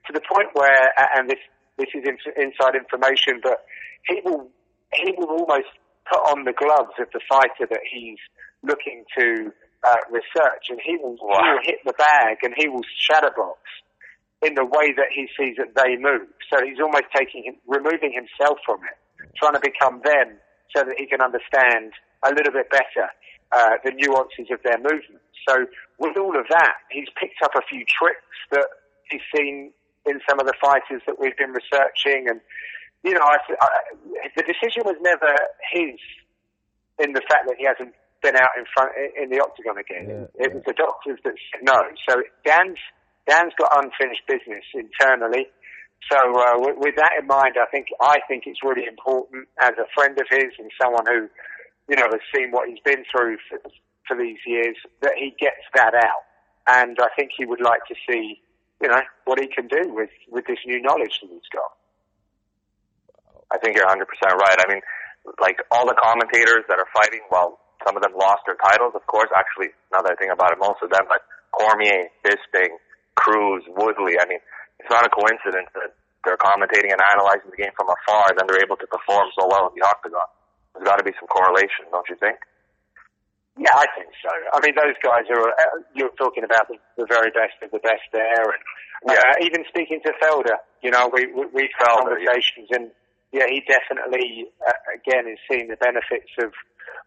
to 0.07 0.13
the 0.13 0.21
point 0.21 0.49
where, 0.53 0.93
and 1.15 1.29
this 1.29 1.39
this 1.77 1.89
is 1.93 2.03
inside 2.35 2.75
information, 2.75 3.39
but 3.41 3.65
he 4.07 4.21
will 4.23 4.49
he 4.93 5.13
will 5.17 5.29
almost 5.29 5.69
put 6.11 6.19
on 6.31 6.45
the 6.45 6.53
gloves 6.53 6.93
of 6.99 7.07
the 7.13 7.21
fighter 7.29 7.67
that 7.69 7.81
he's 7.91 8.17
looking 8.63 9.05
to 9.17 9.51
uh, 9.87 9.95
research, 10.09 10.65
and 10.69 10.79
he 10.83 10.97
will, 10.97 11.15
he 11.15 11.23
will 11.25 11.59
hit 11.63 11.79
the 11.85 11.93
bag 11.93 12.37
and 12.43 12.53
he 12.57 12.67
will 12.67 12.83
shadow 12.97 13.29
box 13.35 13.59
in 14.41 14.55
the 14.55 14.65
way 14.65 14.91
that 14.95 15.07
he 15.13 15.27
sees 15.37 15.55
that 15.57 15.75
they 15.75 15.95
move. 15.95 16.27
So 16.51 16.59
he's 16.65 16.79
almost 16.79 17.05
taking 17.15 17.43
him, 17.43 17.55
removing 17.67 18.11
himself 18.11 18.57
from 18.65 18.79
it, 18.83 18.97
trying 19.37 19.53
to 19.53 19.59
become 19.59 20.01
them, 20.03 20.35
so 20.75 20.83
that 20.83 20.95
he 20.97 21.05
can 21.05 21.21
understand 21.21 21.93
a 22.23 22.29
little 22.29 22.51
bit 22.51 22.69
better 22.69 23.09
uh, 23.51 23.81
the 23.83 23.91
nuances 23.91 24.47
of 24.51 24.61
their 24.63 24.77
movement. 24.77 25.21
So 25.47 25.65
with 25.97 26.17
all 26.17 26.37
of 26.37 26.45
that, 26.49 26.73
he's 26.91 27.07
picked 27.19 27.41
up 27.43 27.51
a 27.55 27.61
few 27.67 27.83
tricks 27.87 28.37
that 28.51 28.67
he's 29.09 29.25
seen 29.35 29.71
in 30.05 30.19
some 30.29 30.39
of 30.39 30.45
the 30.45 30.53
fighters 30.61 31.01
that 31.07 31.19
we've 31.19 31.37
been 31.37 31.51
researching, 31.51 32.29
and 32.29 32.41
you 33.03 33.13
know, 33.13 33.23
I, 33.23 33.37
I, 33.61 33.69
the 34.35 34.43
decision 34.43 34.83
was 34.83 34.97
never 35.01 35.33
his 35.71 35.95
in 36.99 37.13
the 37.13 37.21
fact 37.29 37.47
that 37.47 37.55
he 37.57 37.65
hasn't 37.65 37.95
been 38.21 38.35
out 38.35 38.51
in 38.57 38.65
front 38.75 38.91
in 39.15 39.29
the 39.29 39.39
octagon 39.39 39.77
again. 39.77 40.27
Yeah, 40.35 40.45
it 40.45 40.53
was 40.53 40.63
the 40.67 40.73
doctors 40.73 41.19
that 41.23 41.33
said 41.51 41.63
no. 41.63 41.79
So 42.07 42.21
Dan's 42.45 42.79
Dan's 43.27 43.53
got 43.57 43.71
unfinished 43.71 44.27
business 44.27 44.65
internally. 44.75 45.47
So 46.07 46.17
uh, 46.17 46.55
with, 46.57 46.77
with 46.79 46.95
that 46.95 47.19
in 47.19 47.27
mind, 47.27 47.55
I 47.59 47.67
think 47.69 47.87
I 48.01 48.19
think 48.27 48.43
it's 48.47 48.63
really 48.63 48.87
important 48.87 49.47
as 49.59 49.73
a 49.77 49.85
friend 49.93 50.17
of 50.17 50.27
his 50.29 50.55
and 50.57 50.71
someone 50.81 51.05
who 51.05 51.27
you 51.89 51.95
know 51.95 52.07
has 52.09 52.23
seen 52.33 52.51
what 52.51 52.69
he's 52.69 52.79
been 52.85 53.03
through 53.11 53.37
for, 53.49 53.59
for 54.07 54.17
these 54.17 54.39
years 54.47 54.75
that 55.01 55.13
he 55.17 55.35
gets 55.39 55.61
that 55.75 55.93
out. 55.93 56.23
And 56.67 56.97
I 57.01 57.09
think 57.15 57.31
he 57.35 57.45
would 57.45 57.61
like 57.61 57.83
to 57.89 57.95
see 58.09 58.41
you 58.81 58.87
know 58.87 59.01
what 59.25 59.39
he 59.39 59.47
can 59.47 59.67
do 59.67 59.93
with 59.93 60.09
with 60.31 60.45
this 60.47 60.59
new 60.65 60.81
knowledge 60.81 61.19
that 61.21 61.29
he's 61.29 61.49
got. 61.51 61.73
I 63.51 63.57
think 63.57 63.75
you're 63.75 63.89
100% 63.89 64.05
right. 64.05 64.59
I 64.61 64.65
mean, 64.69 64.81
like 65.41 65.57
all 65.71 65.87
the 65.87 65.97
commentators 65.97 66.69
that 66.69 66.77
are 66.77 66.85
fighting, 66.93 67.25
well, 67.31 67.57
some 67.85 67.97
of 67.97 68.03
them 68.03 68.13
lost 68.13 68.45
their 68.45 68.57
titles, 68.61 68.93
of 68.93 69.05
course. 69.07 69.29
Actually, 69.35 69.73
now 69.91 70.05
that 70.05 70.13
I 70.13 70.15
think 70.15 70.31
about 70.31 70.53
it, 70.53 70.59
most 70.61 70.85
of 70.85 70.91
them, 70.93 71.09
but 71.09 71.25
Cormier, 71.49 72.13
Bisping, 72.21 72.77
Cruz, 73.15 73.63
Woodley. 73.67 74.21
I 74.21 74.25
mean, 74.29 74.39
it's 74.79 74.89
not 74.89 75.05
a 75.05 75.11
coincidence 75.11 75.69
that 75.75 75.93
they're 76.25 76.39
commentating 76.39 76.91
and 76.91 76.99
analyzing 77.15 77.51
the 77.51 77.59
game 77.59 77.71
from 77.75 77.87
afar, 77.87 78.31
and 78.31 78.39
then 78.39 78.47
they're 78.47 78.63
able 78.63 78.75
to 78.79 78.87
perform 78.87 79.31
so 79.35 79.47
well 79.47 79.71
in 79.71 79.73
the 79.79 79.85
octagon. 79.85 80.27
There's 80.73 80.87
got 80.87 80.97
to 80.99 81.07
be 81.07 81.15
some 81.19 81.27
correlation, 81.27 81.87
don't 81.91 82.07
you 82.07 82.15
think? 82.19 82.39
Yeah, 83.59 83.75
I 83.75 83.87
think 83.91 84.07
so. 84.23 84.31
I 84.31 84.63
mean, 84.63 84.75
those 84.75 84.95
guys 85.03 85.27
are. 85.27 85.51
Uh, 85.51 85.83
you're 85.91 86.15
talking 86.15 86.47
about 86.47 86.71
the, 86.71 86.79
the 86.95 87.07
very 87.07 87.27
best 87.35 87.59
of 87.59 87.71
the 87.71 87.83
best 87.83 88.07
there, 88.15 88.47
and 88.55 88.63
uh, 89.11 89.35
even 89.43 89.67
speaking 89.67 89.99
to 90.05 90.15
Felder, 90.23 90.55
you 90.81 90.91
know, 90.91 91.11
we 91.11 91.27
we 91.27 91.43
we've 91.51 91.75
had 91.75 91.91
Felder, 91.91 92.15
yeah. 92.19 92.31
conversations, 92.31 92.71
and 92.71 92.91
yeah, 93.35 93.51
he 93.51 93.59
definitely 93.67 94.47
uh, 94.63 94.95
again 94.95 95.27
is 95.27 95.39
seeing 95.51 95.67
the 95.67 95.75
benefits 95.75 96.31
of 96.39 96.55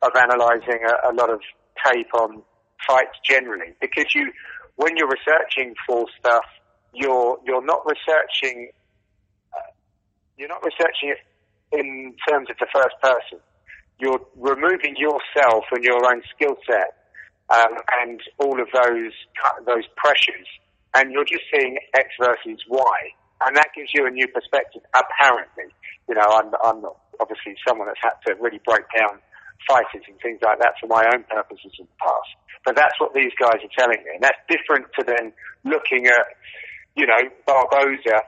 of 0.03 0.13
analysing 0.13 0.85
a, 0.85 1.09
a 1.09 1.13
lot 1.17 1.31
of 1.31 1.41
tape 1.89 2.13
on 2.13 2.43
fights 2.87 3.17
generally, 3.25 3.73
because 3.81 4.13
you 4.15 4.29
when 4.77 4.97
you're 4.97 5.09
researching 5.09 5.73
for 5.87 6.05
stuff, 6.21 6.45
you're 6.95 7.39
you're 7.47 7.65
not 7.65 7.83
researching 7.87 8.71
uh, 9.55 9.71
you're 10.37 10.49
not 10.49 10.65
researching 10.65 11.11
it 11.11 11.19
in 11.73 12.15
terms 12.29 12.49
of 12.51 12.57
the 12.59 12.67
first 12.73 12.95
person 13.03 13.39
you're 13.99 14.21
removing 14.37 14.97
yourself 14.97 15.65
and 15.73 15.85
your 15.85 16.05
own 16.05 16.23
skill 16.35 16.57
set 16.67 17.03
um, 17.53 17.77
and 18.03 18.21
all 18.39 18.61
of 18.61 18.69
those 18.73 19.13
those 19.67 19.85
pressures, 19.97 20.49
and 20.95 21.13
you're 21.13 21.25
just 21.25 21.45
seeing 21.53 21.77
X 21.95 22.09
versus 22.19 22.61
Y, 22.69 22.99
and 23.47 23.57
that 23.57 23.69
gives 23.75 23.91
you 23.95 24.07
a 24.07 24.11
new 24.11 24.27
perspective. 24.29 24.83
Apparently, 24.95 25.69
you 26.09 26.15
know, 26.15 26.27
I'm 26.27 26.51
I'm 26.65 26.81
not 26.83 26.97
obviously 27.21 27.55
someone 27.67 27.89
that's 27.89 28.01
had 28.03 28.17
to 28.27 28.41
really 28.41 28.61
break 28.65 28.85
down 28.97 29.19
fighters 29.69 30.03
and 30.09 30.19
things 30.21 30.41
like 30.43 30.59
that 30.59 30.75
for 30.81 30.87
my 30.89 31.05
own 31.15 31.25
purposes 31.29 31.73
in 31.79 31.87
the 31.87 31.99
past, 32.01 32.31
but 32.65 32.75
that's 32.75 32.99
what 32.99 33.13
these 33.15 33.33
guys 33.39 33.61
are 33.63 33.75
telling 33.79 34.03
me, 34.03 34.11
and 34.15 34.23
that's 34.23 34.41
different 34.49 34.87
to 34.99 35.05
then 35.05 35.33
looking 35.65 36.07
at, 36.07 36.27
you 36.97 37.07
know, 37.07 37.31
Barboza 37.47 38.23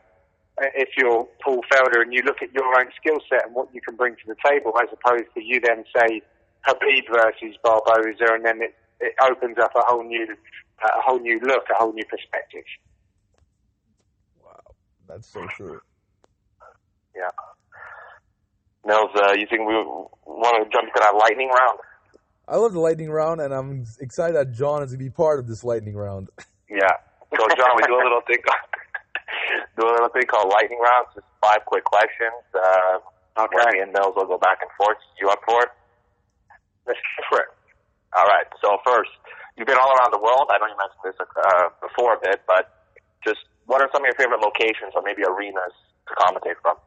if 0.58 0.90
you're 0.96 1.26
Paul 1.42 1.62
Felder 1.72 2.02
and 2.02 2.12
you 2.12 2.22
look 2.22 2.42
at 2.42 2.52
your 2.52 2.64
own 2.78 2.86
skill 2.96 3.18
set 3.28 3.46
and 3.46 3.54
what 3.54 3.68
you 3.74 3.80
can 3.80 3.96
bring 3.96 4.14
to 4.14 4.26
the 4.26 4.36
table, 4.44 4.72
as 4.80 4.88
opposed 4.92 5.32
to 5.34 5.42
you 5.42 5.60
then 5.60 5.84
say 5.96 6.22
Khabib 6.66 7.08
versus 7.10 7.56
Barboza, 7.62 8.34
and 8.34 8.44
then 8.44 8.62
it, 8.62 8.74
it 9.00 9.14
opens 9.28 9.58
up 9.58 9.72
a 9.76 9.82
whole 9.84 10.04
new, 10.04 10.26
uh, 10.82 10.98
a 10.98 11.02
whole 11.02 11.18
new 11.18 11.40
look, 11.40 11.64
a 11.70 11.74
whole 11.74 11.92
new 11.92 12.04
perspective. 12.04 12.64
Wow, 14.42 14.60
that's 15.08 15.28
so 15.28 15.46
true. 15.48 15.80
Yeah. 17.14 17.30
Nils, 18.86 19.10
uh, 19.16 19.32
you 19.32 19.46
think 19.48 19.66
we 19.66 19.74
want 19.74 20.62
to 20.62 20.70
jump 20.70 20.92
to 20.92 21.00
that 21.00 21.14
lightning 21.16 21.48
round? 21.48 21.78
I 22.46 22.56
love 22.56 22.74
the 22.74 22.80
lightning 22.80 23.10
round, 23.10 23.40
and 23.40 23.54
I'm 23.54 23.86
excited 24.00 24.36
that 24.36 24.52
John 24.52 24.82
is 24.82 24.90
going 24.90 24.98
to 24.98 25.04
be 25.04 25.10
part 25.10 25.38
of 25.38 25.48
this 25.48 25.64
lightning 25.64 25.94
round. 25.94 26.28
Yeah. 26.68 26.92
So, 27.36 27.44
John, 27.56 27.72
we 27.76 27.82
do 27.86 27.96
a 27.98 28.04
little 28.04 28.22
thing. 28.26 28.38
do 29.76 29.82
a 29.86 29.92
little 29.92 30.12
thing 30.14 30.26
called 30.26 30.52
lightning 30.52 30.78
rounds. 30.78 31.14
Just 31.14 31.26
five 31.42 31.64
quick 31.66 31.84
questions. 31.84 32.42
Uh, 32.54 33.02
Okay. 33.34 33.82
And 33.82 33.90
Mills 33.92 34.14
will 34.14 34.30
go 34.30 34.38
back 34.38 34.62
and 34.62 34.70
forth. 34.78 34.98
You 35.18 35.28
up 35.28 35.42
for 35.44 35.62
it? 35.62 35.70
Let's 36.86 37.00
go 37.02 37.22
for 37.30 37.38
it. 37.42 37.50
All 38.14 38.26
right. 38.26 38.46
So 38.62 38.78
first, 38.86 39.10
you've 39.56 39.66
been 39.66 39.78
all 39.80 39.90
around 39.90 40.14
the 40.14 40.22
world. 40.22 40.46
I 40.54 40.58
know 40.62 40.70
you 40.70 40.78
mentioned 40.78 41.02
this 41.02 41.18
uh, 41.18 41.74
before 41.82 42.14
a 42.14 42.20
bit, 42.22 42.42
but 42.46 42.94
just 43.26 43.42
what 43.66 43.82
are 43.82 43.90
some 43.90 44.02
of 44.02 44.06
your 44.06 44.14
favorite 44.14 44.38
locations 44.38 44.94
or 44.94 45.02
maybe 45.02 45.26
arenas 45.26 45.74
to 46.06 46.12
commentate 46.14 46.62
from? 46.62 46.78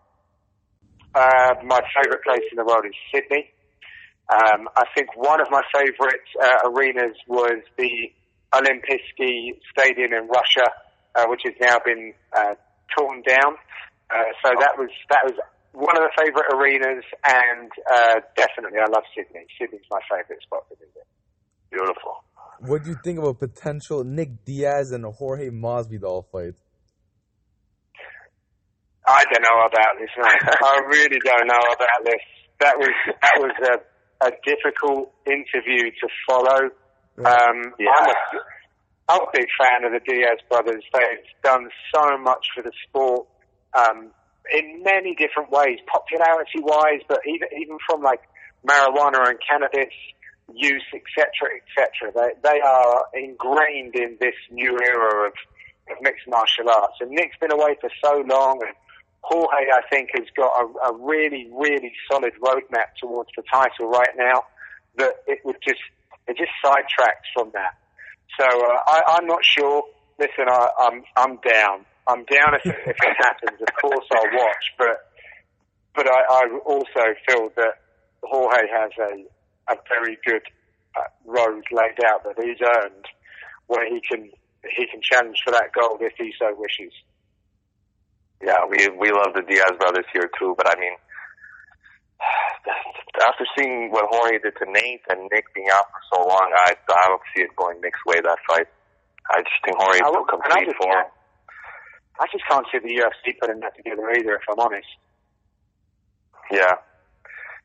Uh, 1.16 1.56
my 1.68 1.82
favourite 1.92 2.24
place 2.24 2.48
in 2.52 2.56
the 2.56 2.64
world 2.64 2.86
is 2.86 2.96
Sydney. 3.12 3.52
Um, 4.32 4.68
I 4.76 4.84
think 4.96 5.16
one 5.16 5.42
of 5.42 5.48
my 5.52 5.64
favourite 5.74 6.28
uh, 6.40 6.70
arenas 6.70 7.16
was 7.28 7.60
the 7.78 8.12
Olimpiyskiy 8.54 9.60
Stadium 9.72 10.14
in 10.14 10.28
Russia, 10.28 10.68
uh, 11.16 11.26
which 11.28 11.42
has 11.46 11.54
now 11.60 11.78
been 11.84 12.14
uh, 12.36 12.56
torn 12.98 13.22
down. 13.28 13.56
Uh, 14.10 14.32
so 14.44 14.52
that 14.60 14.78
was 14.78 14.90
that 15.10 15.24
was 15.26 15.36
one 15.74 15.96
of 15.98 16.04
the 16.04 16.14
favourite 16.18 16.48
arenas, 16.54 17.04
and 17.28 17.72
uh, 17.92 18.16
definitely 18.36 18.80
I 18.80 18.90
love 18.90 19.04
Sydney. 19.16 19.46
Sydney's 19.60 19.86
my 19.92 20.00
favourite 20.10 20.42
spot 20.42 20.64
to 20.70 20.76
visit. 20.76 21.06
Beautiful. 21.70 22.24
What 22.60 22.84
do 22.84 22.90
you 22.90 22.98
think 23.04 23.20
of 23.20 23.26
a 23.26 23.34
potential 23.34 24.04
Nick 24.04 24.46
Diaz 24.46 24.92
and 24.92 25.06
Jorge 25.06 25.50
Masvidal 25.50 26.26
fight? 26.32 26.56
I 29.08 29.24
don't 29.32 29.44
know 29.44 29.60
about 29.64 29.94
this, 30.00 30.10
man. 30.18 30.36
I 30.64 30.80
really 30.88 31.20
don't 31.24 31.48
know 31.48 31.64
about 31.76 32.04
this. 32.04 32.24
That 32.60 32.78
was 32.78 32.90
that 33.22 33.38
was 33.38 33.54
a, 33.72 34.28
a 34.28 34.32
difficult 34.44 35.14
interview 35.26 35.92
to 35.92 36.08
follow. 36.28 36.70
Um, 37.26 37.74
Yeah. 37.80 37.90
I'm, 37.98 38.10
a, 38.10 38.14
I'm 39.10 39.22
a 39.22 39.32
big 39.34 39.48
fan 39.58 39.86
of 39.86 39.92
the 39.94 40.02
Diaz 40.06 40.40
brothers. 40.50 40.84
They've 40.94 41.26
done 41.44 41.70
so 41.94 42.18
much 42.18 42.48
for 42.54 42.62
the 42.62 42.72
sport 42.88 43.28
um, 43.74 44.12
in 44.54 44.84
many 44.84 45.16
different 45.16 45.52
ways, 45.52 45.80
popularity-wise, 45.88 47.02
but 47.08 47.20
even 47.28 47.48
even 47.60 47.78
from 47.88 48.02
like 48.02 48.22
marijuana 48.68 49.30
and 49.30 49.40
cannabis 49.48 49.94
use, 50.54 50.86
etc., 50.94 51.28
etc. 51.60 52.12
They 52.16 52.50
they 52.50 52.60
are 52.62 53.06
ingrained 53.14 53.96
in 53.96 54.18
this 54.20 54.36
new 54.52 54.78
era 54.78 55.28
of, 55.28 55.34
of 55.92 55.98
mixed 56.02 56.28
martial 56.28 56.70
arts. 56.70 56.96
And 57.02 57.12
Nick's 57.12 57.38
been 57.40 57.52
away 57.52 57.76
for 57.80 57.90
so 58.04 58.24
long, 58.28 58.62
and 58.66 58.76
Jorge, 59.22 59.72
I 59.72 59.82
think, 59.90 60.10
has 60.16 60.28
got 60.36 60.52
a, 60.56 60.92
a 60.92 60.98
really, 60.98 61.50
really 61.52 61.92
solid 62.12 62.34
roadmap 62.42 62.96
towards 63.02 63.30
the 63.36 63.44
title 63.52 63.90
right 63.90 64.16
now. 64.16 64.44
That 64.98 65.16
it 65.28 65.40
would 65.46 65.58
just 65.68 65.82
it 66.28 66.38
just 66.38 66.52
sidetracks 66.64 67.28
from 67.34 67.52
that. 67.54 67.78
So 68.40 68.46
uh, 68.46 68.80
I, 68.88 69.18
I'm 69.18 69.28
not 69.28 69.40
sure. 69.44 69.84
Listen, 70.20 70.46
I, 70.50 70.68
I'm 70.80 71.04
I'm 71.16 71.38
down. 71.48 71.86
I'm 72.08 72.24
down 72.26 72.56
if, 72.56 72.66
if 72.66 72.96
it 72.98 73.18
happens. 73.20 73.60
Of 73.62 73.74
course, 73.82 74.06
I'll 74.12 74.38
watch, 74.38 74.66
but 74.78 75.12
but 75.96 76.08
I, 76.08 76.20
I 76.30 76.60
also 76.66 77.04
feel 77.28 77.50
that 77.56 77.74
Jorge 78.24 78.68
has 78.70 78.92
a 79.00 79.74
a 79.74 79.76
very 79.90 80.18
good 80.26 80.44
uh, 80.96 81.10
road 81.26 81.64
laid 81.72 82.00
out 82.08 82.24
that 82.24 82.36
he's 82.44 82.62
earned, 82.62 83.06
where 83.68 83.88
he 83.88 84.02
can 84.02 84.30
he 84.76 84.88
can 84.88 85.02
challenge 85.02 85.38
for 85.44 85.52
that 85.52 85.72
gold 85.74 86.02
if 86.02 86.14
he 86.18 86.34
so 86.40 86.54
wishes. 86.58 86.94
Yeah, 88.42 88.66
we 88.70 88.78
we 88.98 89.12
love 89.12 89.34
the 89.34 89.42
Diaz 89.42 89.74
brothers 89.80 90.06
here 90.14 90.30
too, 90.40 90.54
but 90.58 90.68
I 90.70 90.80
mean, 90.80 90.94
after 93.28 93.46
seeing 93.58 93.92
what 93.92 94.10
Jorge 94.10 94.40
did 94.40 94.56
to 94.58 94.66
Nate 94.70 95.06
and 95.10 95.30
Nick 95.32 95.54
being 95.54 95.70
out 95.74 95.88
for 95.92 96.02
so 96.14 96.18
long, 96.28 96.50
I 96.66 96.74
I 96.74 97.06
don't 97.08 97.22
see 97.36 97.44
it 97.44 97.56
going 97.56 97.82
Nick's 97.82 98.02
way 98.06 98.22
that 98.22 98.40
fight. 98.48 98.68
I 99.30 99.44
just 99.44 99.60
think 99.64 99.78
Jorge 99.78 100.00
will 100.04 100.26
complete 100.26 100.72
for 100.78 100.88
him. 100.88 101.08
I 102.18 102.26
just 102.32 102.46
can't 102.50 102.66
see 102.72 102.80
the 102.80 102.94
UFC 102.98 103.38
putting 103.38 103.60
that 103.62 103.76
together 103.78 104.10
either, 104.10 104.42
if 104.42 104.46
I'm 104.50 104.58
honest. 104.58 104.90
Yeah. 106.50 106.82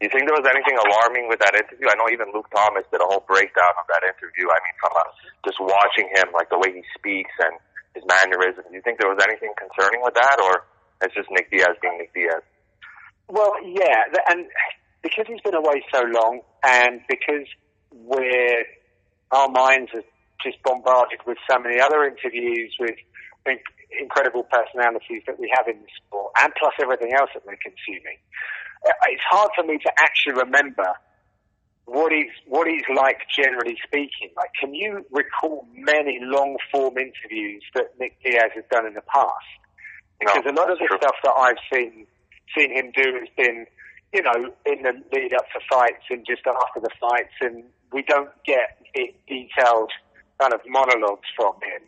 You 0.02 0.10
think 0.10 0.26
there 0.26 0.34
was 0.34 0.44
anything 0.50 0.74
alarming 0.74 1.30
with 1.30 1.38
that 1.46 1.54
interview? 1.54 1.86
I 1.86 1.94
know 1.94 2.10
even 2.10 2.34
Luke 2.34 2.50
Thomas 2.50 2.82
did 2.90 2.98
a 2.98 3.06
whole 3.06 3.22
breakdown 3.22 3.70
of 3.78 3.86
that 3.86 4.02
interview. 4.02 4.50
I 4.50 4.58
mean, 4.58 4.76
from 4.82 4.92
uh, 4.98 5.06
just 5.46 5.62
watching 5.62 6.10
him, 6.10 6.34
like 6.34 6.50
the 6.50 6.58
way 6.58 6.74
he 6.74 6.82
speaks 6.98 7.32
and 7.38 7.54
his 7.94 8.02
mannerisms. 8.04 8.66
Do 8.66 8.74
you 8.74 8.82
think 8.82 8.98
there 8.98 9.08
was 9.08 9.22
anything 9.22 9.54
concerning 9.54 10.02
with 10.02 10.18
that, 10.18 10.42
or 10.42 10.66
it's 11.06 11.14
just 11.14 11.30
Nick 11.30 11.54
Diaz 11.54 11.78
being 11.78 12.02
Nick 12.02 12.10
Diaz? 12.12 12.42
Well, 13.28 13.52
yeah, 13.64 14.04
and 14.28 14.46
because 15.02 15.26
he's 15.26 15.40
been 15.40 15.54
away 15.54 15.82
so 15.92 16.02
long, 16.02 16.40
and 16.64 17.00
because 17.08 17.46
we're 17.90 18.64
our 19.30 19.48
minds 19.48 19.90
are 19.94 20.02
just 20.44 20.62
bombarded 20.64 21.20
with 21.26 21.38
so 21.50 21.58
many 21.58 21.80
other 21.80 22.04
interviews 22.04 22.74
with 22.78 22.96
incredible 24.00 24.44
personalities 24.44 25.22
that 25.26 25.38
we 25.38 25.52
have 25.56 25.66
in 25.68 25.80
the 25.80 25.88
sport, 25.96 26.32
and 26.42 26.52
plus 26.58 26.72
everything 26.80 27.12
else 27.14 27.30
that 27.34 27.44
we're 27.46 27.58
consuming, 27.62 28.18
uh, 28.86 28.92
it's 29.08 29.22
hard 29.30 29.50
for 29.54 29.64
me 29.64 29.78
to 29.78 29.92
actually 30.00 30.34
remember 30.34 30.92
what 31.86 32.12
he's 32.12 32.30
what 32.46 32.68
he's 32.68 32.86
like 32.94 33.18
generally 33.34 33.76
speaking. 33.84 34.30
Like, 34.36 34.50
can 34.58 34.74
you 34.74 35.04
recall 35.10 35.66
many 35.74 36.18
long 36.22 36.56
form 36.70 36.96
interviews 36.98 37.62
that 37.74 37.98
Nick 37.98 38.16
Diaz 38.22 38.52
has 38.54 38.64
done 38.70 38.86
in 38.86 38.94
the 38.94 39.02
past? 39.02 39.50
Because 40.20 40.44
a 40.46 40.52
lot 40.52 40.70
of 40.70 40.78
the 40.78 40.86
true. 40.86 40.98
stuff 40.98 41.16
that 41.24 41.34
I've 41.36 41.58
seen 41.72 42.06
seen 42.56 42.72
him 42.72 42.92
do 42.94 43.18
has 43.18 43.28
been, 43.36 43.66
you 44.12 44.22
know, 44.22 44.52
in 44.66 44.82
the 44.82 44.92
lead 45.12 45.34
up 45.34 45.46
to 45.52 45.60
fights 45.70 46.04
and 46.10 46.24
just 46.26 46.42
after 46.46 46.80
the 46.80 46.90
fights, 47.00 47.34
and 47.40 47.64
we 47.92 48.02
don't 48.02 48.30
get 48.46 48.78
detailed 49.28 49.92
kind 50.40 50.52
of 50.52 50.60
monologues 50.66 51.28
from 51.36 51.54
him. 51.62 51.82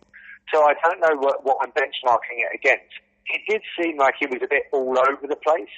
So 0.52 0.62
I 0.62 0.74
don't 0.84 1.00
know 1.00 1.16
what, 1.20 1.44
what 1.44 1.58
I'm 1.62 1.72
benchmarking 1.72 2.38
it 2.38 2.54
against. 2.54 2.92
It 3.26 3.40
did 3.48 3.62
seem 3.80 3.96
like 3.98 4.14
he 4.20 4.26
was 4.26 4.40
a 4.44 4.48
bit 4.48 4.64
all 4.72 4.96
over 4.98 5.26
the 5.26 5.36
place. 5.36 5.72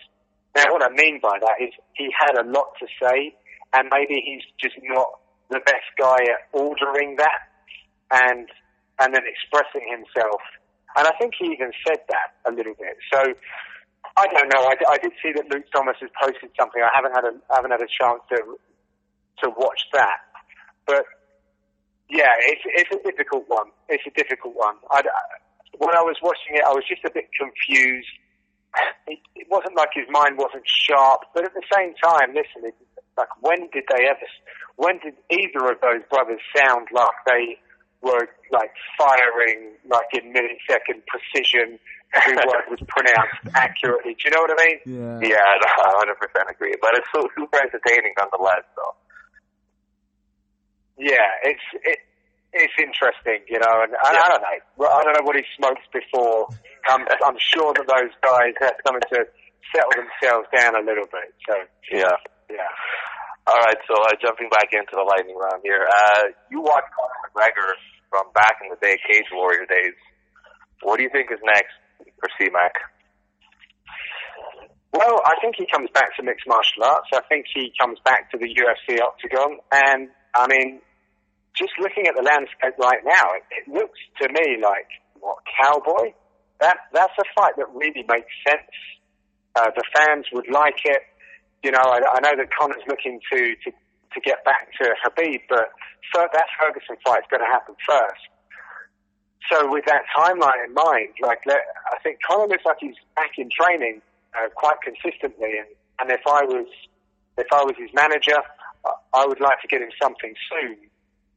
Now, 0.57 0.73
what 0.73 0.83
I 0.83 0.91
mean 0.91 1.21
by 1.23 1.39
that 1.41 1.63
is 1.63 1.71
he 1.95 2.11
had 2.19 2.35
a 2.35 2.49
lot 2.49 2.75
to 2.81 2.87
say, 3.01 3.35
and 3.73 3.89
maybe 3.93 4.21
he's 4.25 4.43
just 4.61 4.77
not 4.83 5.21
the 5.51 5.61
best 5.61 5.87
guy 5.99 6.19
at 6.27 6.51
ordering 6.53 7.17
that 7.17 7.41
and 8.11 8.49
and 8.99 9.15
then 9.15 9.23
expressing 9.29 9.87
himself. 9.89 10.41
And 10.97 11.07
I 11.07 11.13
think 11.21 11.35
he 11.39 11.53
even 11.53 11.71
said 11.87 12.01
that 12.09 12.51
a 12.51 12.53
little 12.53 12.75
bit. 12.75 12.97
So 13.13 13.35
I 14.17 14.27
don't 14.29 14.49
know. 14.49 14.65
I, 14.65 14.75
I 14.95 14.99
did 14.99 15.13
see 15.23 15.33
that 15.37 15.45
Luke 15.53 15.65
Thomas 15.75 15.97
has 16.01 16.11
posted 16.21 16.51
something. 16.59 16.81
I 16.81 16.89
haven't 16.95 17.13
had 17.13 17.25
a 17.25 17.33
haven't 17.55 17.71
had 17.71 17.83
a 17.83 17.91
chance 17.91 18.21
to 18.31 18.57
to 19.45 19.51
watch 19.51 19.83
that, 19.93 20.25
but 20.87 21.05
yeah, 22.09 22.33
it's 22.41 22.63
it's 22.65 22.91
a 22.93 23.03
difficult 23.05 23.45
one. 23.49 23.69
It's 23.89 24.05
a 24.07 24.15
difficult 24.17 24.55
one. 24.57 24.77
I, 24.91 25.03
when 25.79 25.95
I 25.95 26.03
was 26.03 26.17
watching 26.23 26.57
it, 26.57 26.65
I 26.65 26.73
was 26.73 26.85
just 26.89 27.05
a 27.05 27.11
bit 27.11 27.29
confused. 27.39 28.09
It, 29.07 29.21
it 29.37 29.47
wasn't 29.49 29.77
like 29.77 29.91
his 29.95 30.07
mind 30.11 30.37
wasn't 30.37 30.67
sharp, 30.67 31.21
but 31.33 31.45
at 31.45 31.55
the 31.55 31.63
same 31.73 31.95
time, 32.03 32.35
listen, 32.35 32.67
it, 32.67 32.75
like 33.17 33.29
when 33.41 33.71
did 33.73 33.85
they 33.89 34.05
ever? 34.05 34.27
When 34.75 34.99
did 34.99 35.15
either 35.31 35.71
of 35.71 35.81
those 35.81 36.03
brothers 36.11 36.41
sound 36.57 36.89
like 36.93 37.15
they 37.25 37.57
were 38.03 38.29
like 38.51 38.73
firing 38.99 39.79
like 39.89 40.11
in 40.13 40.35
millisecond 40.35 41.07
precision? 41.07 41.79
Every 42.15 42.37
word 42.37 42.65
was 42.71 42.81
pronounced 42.87 43.43
accurately. 43.55 44.15
Do 44.15 44.23
you 44.25 44.31
know 44.31 44.43
what 44.47 44.55
I 44.55 44.59
mean? 44.63 44.79
Yeah. 44.87 45.35
Yeah, 45.35 45.43
I 45.43 46.05
100% 46.07 46.51
agree. 46.51 46.75
But 46.81 46.95
it's 46.95 47.09
so 47.15 47.27
super 47.37 47.59
entertaining 47.59 48.15
nonetheless, 48.19 48.65
though. 48.77 48.95
Yeah, 50.97 51.29
it's 51.45 51.67
it, 51.85 51.99
it's 52.57 52.73
interesting, 52.81 53.45
you 53.53 53.61
know, 53.61 53.85
and 53.85 53.93
I, 54.01 54.17
I 54.17 54.29
don't 54.33 54.41
know. 54.41 54.89
I 54.89 55.03
don't 55.05 55.13
know 55.13 55.27
what 55.29 55.37
he 55.37 55.45
smokes 55.57 55.85
before. 55.93 56.49
I'm 56.89 57.05
I'm 57.21 57.37
sure 57.37 57.75
that 57.77 57.85
those 57.85 58.15
guys 58.25 58.57
are 58.65 58.73
coming 58.87 59.05
to 59.13 59.19
settle 59.75 59.93
themselves 59.93 60.49
down 60.57 60.73
a 60.73 60.81
little 60.81 61.05
bit. 61.13 61.37
So 61.45 61.53
Yeah. 61.93 62.17
yeah. 62.49 62.71
All 63.47 63.61
right, 63.63 63.79
so 63.87 63.95
uh, 63.95 64.11
jumping 64.21 64.49
back 64.51 64.73
into 64.73 64.91
the 64.97 65.05
lightning 65.07 65.37
round 65.39 65.63
here. 65.63 65.87
Uh, 65.87 66.35
you 66.51 66.61
watched 66.63 66.91
Conor 66.97 67.31
McGregor 67.31 67.71
from 68.11 68.27
back 68.35 68.59
in 68.65 68.71
the 68.71 68.77
day, 68.83 68.99
Cage 69.07 69.29
Warrior 69.31 69.67
days. 69.67 69.95
What 70.83 70.97
do 70.97 71.05
you 71.05 71.11
think 71.11 71.31
is 71.31 71.39
next 71.45 71.77
for 72.21 72.29
C-Mac? 72.39 72.75
Well, 74.93 75.21
I 75.27 75.37
think 75.43 75.57
he 75.59 75.67
comes 75.67 75.91
back 75.93 76.17
to 76.17 76.23
mixed 76.23 76.47
martial 76.49 76.85
arts. 76.85 77.09
I 77.13 77.21
think 77.29 77.47
he 77.53 77.73
comes 77.79 77.99
back 78.05 78.31
to 78.33 78.39
the 78.39 78.49
UFC 78.49 78.97
octagon, 79.01 79.61
and 79.73 80.09
I 80.35 80.49
mean, 80.49 80.81
just 81.53 81.73
looking 81.81 82.07
at 82.07 82.15
the 82.17 82.25
landscape 82.25 82.81
right 82.81 83.05
now, 83.05 83.37
it, 83.37 83.45
it 83.53 83.65
looks 83.69 83.99
to 84.23 84.29
me 84.29 84.57
like 84.57 84.89
what 85.21 85.37
cowboy. 85.61 86.13
That 86.61 86.89
that's 86.93 87.13
a 87.19 87.27
fight 87.37 87.61
that 87.61 87.69
really 87.75 88.05
makes 88.09 88.33
sense. 88.49 88.73
Uh, 89.55 89.69
the 89.77 89.85
fans 89.97 90.25
would 90.33 90.49
like 90.49 90.81
it. 90.85 91.03
You 91.63 91.73
know, 91.73 91.85
I, 91.85 92.01
I 92.01 92.21
know 92.21 92.33
that 92.37 92.49
Conor's 92.57 92.85
looking 92.89 93.21
to, 93.33 93.39
to 93.53 93.69
to 94.17 94.21
get 94.25 94.45
back 94.45 94.73
to 94.81 94.97
Khabib, 95.05 95.41
but 95.49 95.69
that 96.15 96.49
Ferguson 96.57 96.97
fight's 97.05 97.27
going 97.31 97.45
to 97.45 97.53
happen 97.53 97.77
first. 97.85 98.25
So 99.51 99.71
with 99.71 99.85
that 99.87 100.03
timeline 100.17 100.65
in 100.67 100.75
mind, 100.75 101.15
like 101.23 101.41
I 101.47 101.99
think 102.03 102.19
Conor 102.27 102.49
looks 102.49 102.65
like 102.65 102.79
he's 102.81 102.97
back 103.15 103.33
in 103.39 103.49
training 103.51 104.03
uh, 104.35 104.49
quite 104.55 104.77
consistently, 104.83 105.59
and, 105.59 105.69
and 106.01 106.11
if 106.11 106.21
I 106.27 106.43
was 106.45 106.67
if 107.39 107.47
I 107.53 107.63
was 107.63 107.75
his 107.79 107.91
manager, 107.95 108.37
I- 108.85 109.23
I 109.23 109.27
would 109.27 109.41
like 109.41 109.61
to 109.63 109.69
get 109.69 109.83
him 109.83 109.91
something 110.03 110.35
soon, 110.51 110.77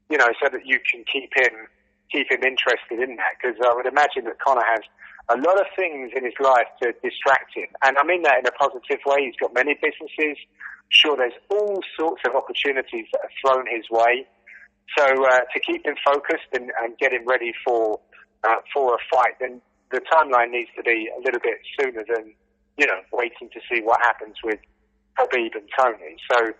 you 0.09 0.17
know, 0.17 0.29
so 0.41 0.49
that 0.49 0.65
you 0.65 0.79
can 0.89 1.03
keep 1.11 1.31
him 1.35 1.67
keep 2.11 2.31
him 2.31 2.41
interested 2.43 2.99
in 2.99 3.17
that 3.17 3.37
because 3.37 3.55
I 3.63 3.73
would 3.75 3.85
imagine 3.85 4.25
that 4.25 4.39
Conor 4.39 4.65
has 4.65 4.81
a 5.29 5.37
lot 5.37 5.61
of 5.61 5.67
things 5.75 6.11
in 6.15 6.25
his 6.25 6.33
life 6.39 6.65
to 6.81 6.91
distract 7.03 7.53
him. 7.53 7.67
And 7.83 7.97
I 7.97 8.03
mean 8.03 8.23
that 8.23 8.39
in 8.39 8.47
a 8.47 8.51
positive 8.51 8.99
way. 9.05 9.25
He's 9.25 9.35
got 9.39 9.53
many 9.53 9.75
businesses. 9.75 10.37
Sure, 10.89 11.15
there's 11.15 11.37
all 11.49 11.83
sorts 11.97 12.23
of 12.25 12.33
opportunities 12.35 13.05
that 13.13 13.21
are 13.21 13.33
thrown 13.39 13.65
his 13.69 13.85
way. 13.91 14.25
So 14.97 15.05
uh, 15.05 15.39
to 15.53 15.59
keep 15.59 15.85
him 15.85 15.95
focused 16.03 16.49
and, 16.53 16.71
and 16.81 16.97
get 16.97 17.13
him 17.13 17.25
ready 17.27 17.53
for 17.65 17.99
uh, 18.43 18.61
for 18.73 18.95
a 18.95 18.97
fight, 19.11 19.35
then 19.39 19.61
the 19.91 20.01
timeline 20.11 20.51
needs 20.51 20.69
to 20.77 20.83
be 20.83 21.09
a 21.15 21.21
little 21.21 21.39
bit 21.41 21.59
sooner 21.79 22.03
than 22.07 22.33
you 22.77 22.87
know 22.87 22.99
waiting 23.11 23.49
to 23.53 23.59
see 23.71 23.81
what 23.81 23.99
happens 24.01 24.35
with 24.43 24.59
Khabib 25.17 25.55
and 25.55 25.69
Tony. 25.77 26.15
So 26.31 26.53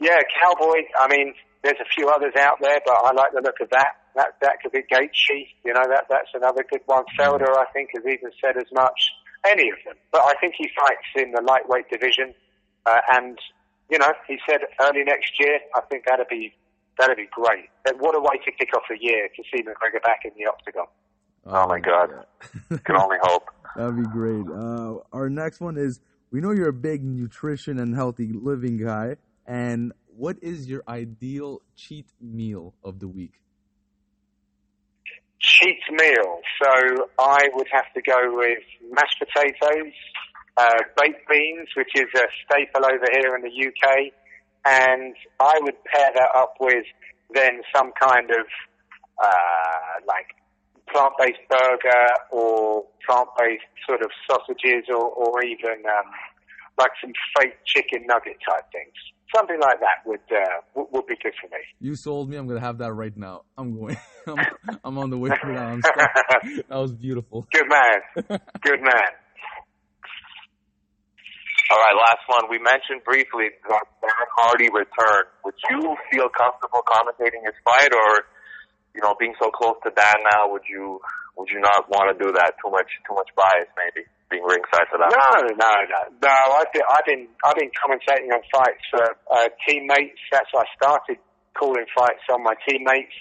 yeah, 0.00 0.18
Cowboy. 0.40 0.82
I 0.98 1.08
mean, 1.08 1.34
there's 1.62 1.80
a 1.80 1.88
few 1.94 2.08
others 2.08 2.34
out 2.38 2.58
there, 2.60 2.80
but 2.84 2.94
I 3.04 3.12
like 3.12 3.32
the 3.32 3.40
look 3.40 3.60
of 3.60 3.70
that. 3.70 3.94
That 4.14 4.36
that 4.42 4.60
could 4.62 4.72
be 4.72 4.82
Gaethje. 4.82 5.48
You 5.64 5.72
know, 5.74 5.84
that 5.88 6.06
that's 6.08 6.30
another 6.34 6.64
good 6.68 6.82
one. 6.86 7.04
Felder, 7.18 7.56
I 7.56 7.66
think, 7.72 7.90
has 7.94 8.04
even 8.04 8.30
said 8.40 8.56
as 8.56 8.70
much. 8.72 9.10
Any 9.44 9.70
of 9.70 9.78
them, 9.84 9.96
but 10.12 10.22
I 10.24 10.34
think 10.40 10.54
he 10.56 10.68
fights 10.68 11.08
in 11.16 11.32
the 11.32 11.42
lightweight 11.42 11.90
division, 11.90 12.32
uh, 12.86 12.98
and 13.14 13.36
you 13.90 13.98
know, 13.98 14.12
he 14.28 14.38
said 14.48 14.60
early 14.80 15.02
next 15.02 15.32
year. 15.40 15.58
I 15.74 15.80
think 15.90 16.04
that'd 16.06 16.28
be 16.28 16.54
that'd 16.98 17.16
be 17.16 17.28
great. 17.30 17.70
And 17.86 18.00
what 18.00 18.14
a 18.14 18.20
way 18.20 18.40
to 18.44 18.52
kick 18.52 18.70
off 18.76 18.82
the 18.88 18.96
year 19.00 19.28
to 19.28 19.42
see 19.52 19.62
McGregor 19.62 20.02
back 20.02 20.20
in 20.24 20.32
the 20.36 20.50
octagon. 20.50 20.86
Oh, 21.44 21.66
my 21.66 21.80
God, 21.80 22.10
can 22.84 22.96
only 22.96 23.16
hope. 23.22 23.44
That'd 23.76 23.96
be 23.96 24.08
great. 24.08 24.46
Uh, 24.46 24.98
our 25.12 25.28
next 25.28 25.60
one 25.60 25.76
is: 25.76 26.00
we 26.30 26.40
know 26.40 26.52
you're 26.52 26.68
a 26.68 26.72
big 26.72 27.02
nutrition 27.02 27.78
and 27.78 27.94
healthy 27.94 28.30
living 28.32 28.76
guy, 28.76 29.16
and 29.46 29.92
what 30.14 30.36
is 30.42 30.68
your 30.68 30.82
ideal 30.86 31.62
cheat 31.74 32.06
meal 32.20 32.74
of 32.84 33.00
the 33.00 33.08
week? 33.08 33.42
cheat 35.42 35.82
meal. 35.90 36.40
So 36.62 37.08
I 37.18 37.48
would 37.52 37.68
have 37.72 37.92
to 37.94 38.02
go 38.02 38.18
with 38.30 38.62
mashed 38.90 39.18
potatoes, 39.18 39.92
uh, 40.56 40.82
baked 40.96 41.28
beans, 41.28 41.68
which 41.76 41.90
is 41.94 42.08
a 42.14 42.26
staple 42.46 42.86
over 42.86 43.06
here 43.12 43.34
in 43.36 43.42
the 43.42 43.50
UK, 43.50 44.12
and 44.64 45.14
I 45.40 45.58
would 45.62 45.76
pair 45.84 46.10
that 46.14 46.28
up 46.36 46.54
with 46.60 46.84
then 47.34 47.62
some 47.74 47.92
kind 48.00 48.30
of 48.30 48.46
uh, 49.22 50.04
like 50.06 50.34
plant-based 50.92 51.48
burger 51.48 52.06
or 52.30 52.84
plant-based 53.06 53.64
sort 53.88 54.02
of 54.02 54.10
sausages 54.28 54.84
or, 54.88 55.04
or 55.04 55.42
even 55.42 55.82
um, 55.86 56.10
like 56.78 56.90
some 57.00 57.12
fake 57.36 57.56
chicken 57.64 58.04
nugget 58.06 58.36
type 58.46 58.64
things 58.72 58.94
something 59.34 59.58
like 59.60 59.80
that 59.80 60.06
would 60.06 60.20
uh, 60.30 60.60
would, 60.74 60.86
would 60.92 61.06
be 61.06 61.14
good 61.22 61.32
for 61.40 61.48
me. 61.48 61.62
You 61.80 61.94
sold 61.94 62.28
me. 62.28 62.36
I'm 62.36 62.46
gonna 62.46 62.60
have 62.60 62.78
that 62.78 62.92
right 62.92 63.16
now. 63.16 63.42
I'm 63.56 63.78
going. 63.78 63.96
I'm, 64.26 64.38
I'm 64.84 64.98
on 64.98 65.10
the 65.10 65.18
way 65.18 65.30
for 65.40 65.52
that. 65.52 65.80
that 66.68 66.76
was 66.76 66.92
beautiful. 66.92 67.46
Good 67.52 67.66
man. 67.68 68.40
Good 68.62 68.80
man. 68.80 69.10
All 71.72 71.80
right, 71.80 71.96
last 71.96 72.24
one. 72.28 72.52
We 72.52 72.60
mentioned 72.60 73.00
briefly 73.00 73.48
that 73.64 73.84
Dan 74.04 74.28
Hardy 74.36 74.68
return. 74.68 75.24
Would 75.48 75.56
you 75.72 75.96
feel 76.12 76.28
comfortable 76.28 76.84
commentating 76.84 77.48
his 77.48 77.56
fight, 77.64 77.96
or 77.96 78.28
you 78.92 79.00
know, 79.00 79.16
being 79.16 79.32
so 79.40 79.48
close 79.48 79.80
to 79.88 79.90
Dan 79.96 80.20
now, 80.20 80.52
would 80.52 80.68
you 80.68 81.00
would 81.40 81.48
you 81.48 81.64
not 81.64 81.88
want 81.88 82.12
to 82.12 82.16
do 82.20 82.28
that? 82.36 82.60
Too 82.60 82.68
much 82.68 82.92
too 83.08 83.16
much 83.16 83.32
bias, 83.32 83.72
maybe 83.80 84.04
being 84.28 84.44
ringside 84.44 84.84
for 84.92 85.00
that. 85.00 85.08
No, 85.16 85.48
no, 85.48 85.72
no, 85.88 85.96
no. 86.20 86.36
I've 86.60 86.72
been 86.76 86.84
I've 86.84 87.06
been 87.08 87.24
I've 87.40 87.56
been 87.56 87.72
commentating 87.72 88.28
on 88.36 88.44
fights 88.52 88.84
for 88.92 89.04
uh, 89.32 89.48
teammates. 89.64 90.20
That's 90.28 90.52
I 90.52 90.68
started 90.76 91.24
calling 91.56 91.88
fights 91.96 92.20
on 92.28 92.44
my 92.44 92.52
teammates. 92.68 93.16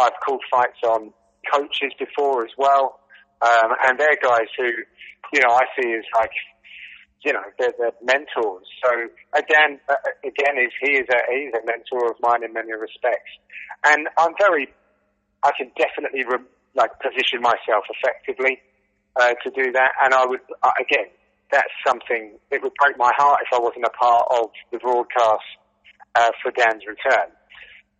I've 0.00 0.16
called 0.24 0.40
fights 0.50 0.80
on 0.88 1.12
coaches 1.52 1.92
before 1.98 2.44
as 2.44 2.52
well, 2.56 3.00
um, 3.44 3.76
and 3.84 4.00
they're 4.00 4.16
guys 4.22 4.48
who, 4.56 4.68
you 5.32 5.40
know, 5.40 5.52
I 5.52 5.64
see 5.76 5.92
as 5.92 6.04
like, 6.16 6.32
you 7.24 7.32
know, 7.32 7.44
they're, 7.58 7.74
they're 7.78 7.96
mentors. 8.02 8.66
So 8.82 8.90
again, 9.36 9.80
uh, 9.88 9.94
again, 10.24 10.56
is 10.56 10.72
he 10.80 10.92
is 10.98 11.06
a 11.10 11.20
he's 11.30 11.52
a 11.54 11.64
mentor 11.66 12.10
of 12.10 12.16
mine 12.20 12.44
in 12.44 12.52
many 12.52 12.72
respects, 12.72 13.30
and 13.86 14.08
I'm 14.18 14.32
very, 14.38 14.68
I 15.42 15.52
can 15.56 15.70
definitely 15.76 16.24
re- 16.24 16.46
like 16.74 16.90
position 17.00 17.42
myself 17.42 17.84
effectively 17.90 18.60
uh, 19.16 19.34
to 19.42 19.50
do 19.50 19.72
that. 19.72 19.90
And 20.04 20.14
I 20.14 20.24
would, 20.26 20.40
uh, 20.62 20.70
again, 20.80 21.10
that's 21.50 21.74
something, 21.86 22.38
it 22.50 22.62
would 22.62 22.72
break 22.78 22.96
my 22.96 23.10
heart 23.16 23.40
if 23.42 23.50
I 23.52 23.58
wasn't 23.58 23.84
a 23.84 23.90
part 23.90 24.26
of 24.30 24.50
the 24.70 24.78
broadcast 24.78 25.42
uh, 26.14 26.30
for 26.42 26.52
Dan's 26.52 26.86
return. 26.86 27.34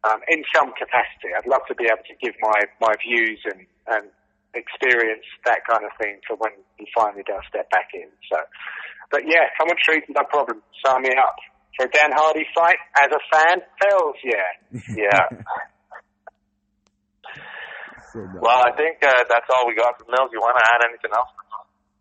Um, 0.07 0.21
in 0.29 0.45
some 0.55 0.73
capacity, 0.73 1.35
I'd 1.37 1.47
love 1.51 1.61
to 1.69 1.75
be 1.75 1.85
able 1.85 2.07
to 2.09 2.17
give 2.23 2.35
my, 2.41 2.59
my 2.81 2.95
views 3.05 3.41
and, 3.45 3.67
and 3.91 4.09
experience 4.55 5.27
that 5.45 5.61
kind 5.69 5.85
of 5.85 5.93
thing 6.01 6.21
for 6.27 6.37
when 6.37 6.53
he 6.79 6.87
finally 6.95 7.23
does 7.27 7.43
step 7.49 7.69
back 7.71 7.91
in. 7.93 8.09
So, 8.33 8.39
but 9.11 9.23
yeah, 9.27 9.51
come 9.59 9.69
on, 9.69 9.77
treat, 9.85 10.05
no 10.09 10.23
problem. 10.29 10.63
Sign 10.85 11.03
me 11.03 11.11
up 11.11 11.37
for 11.77 11.87
a 11.87 11.91
Dan 11.91 12.11
Hardy 12.13 12.47
fight 12.55 12.79
as 13.03 13.11
a 13.11 13.21
fan. 13.33 13.59
Hells 13.81 14.17
yeah, 14.25 14.81
yeah. 14.97 15.43
So 18.13 18.27
well, 18.41 18.63
I 18.67 18.73
think 18.77 18.99
uh, 19.03 19.25
that's 19.29 19.47
all 19.57 19.69
we 19.69 19.75
got 19.75 19.99
from 19.99 20.09
Mills. 20.11 20.31
You 20.33 20.41
want 20.41 20.59
to 20.59 20.65
add 20.75 20.89
anything 20.89 21.11
else? 21.15 21.29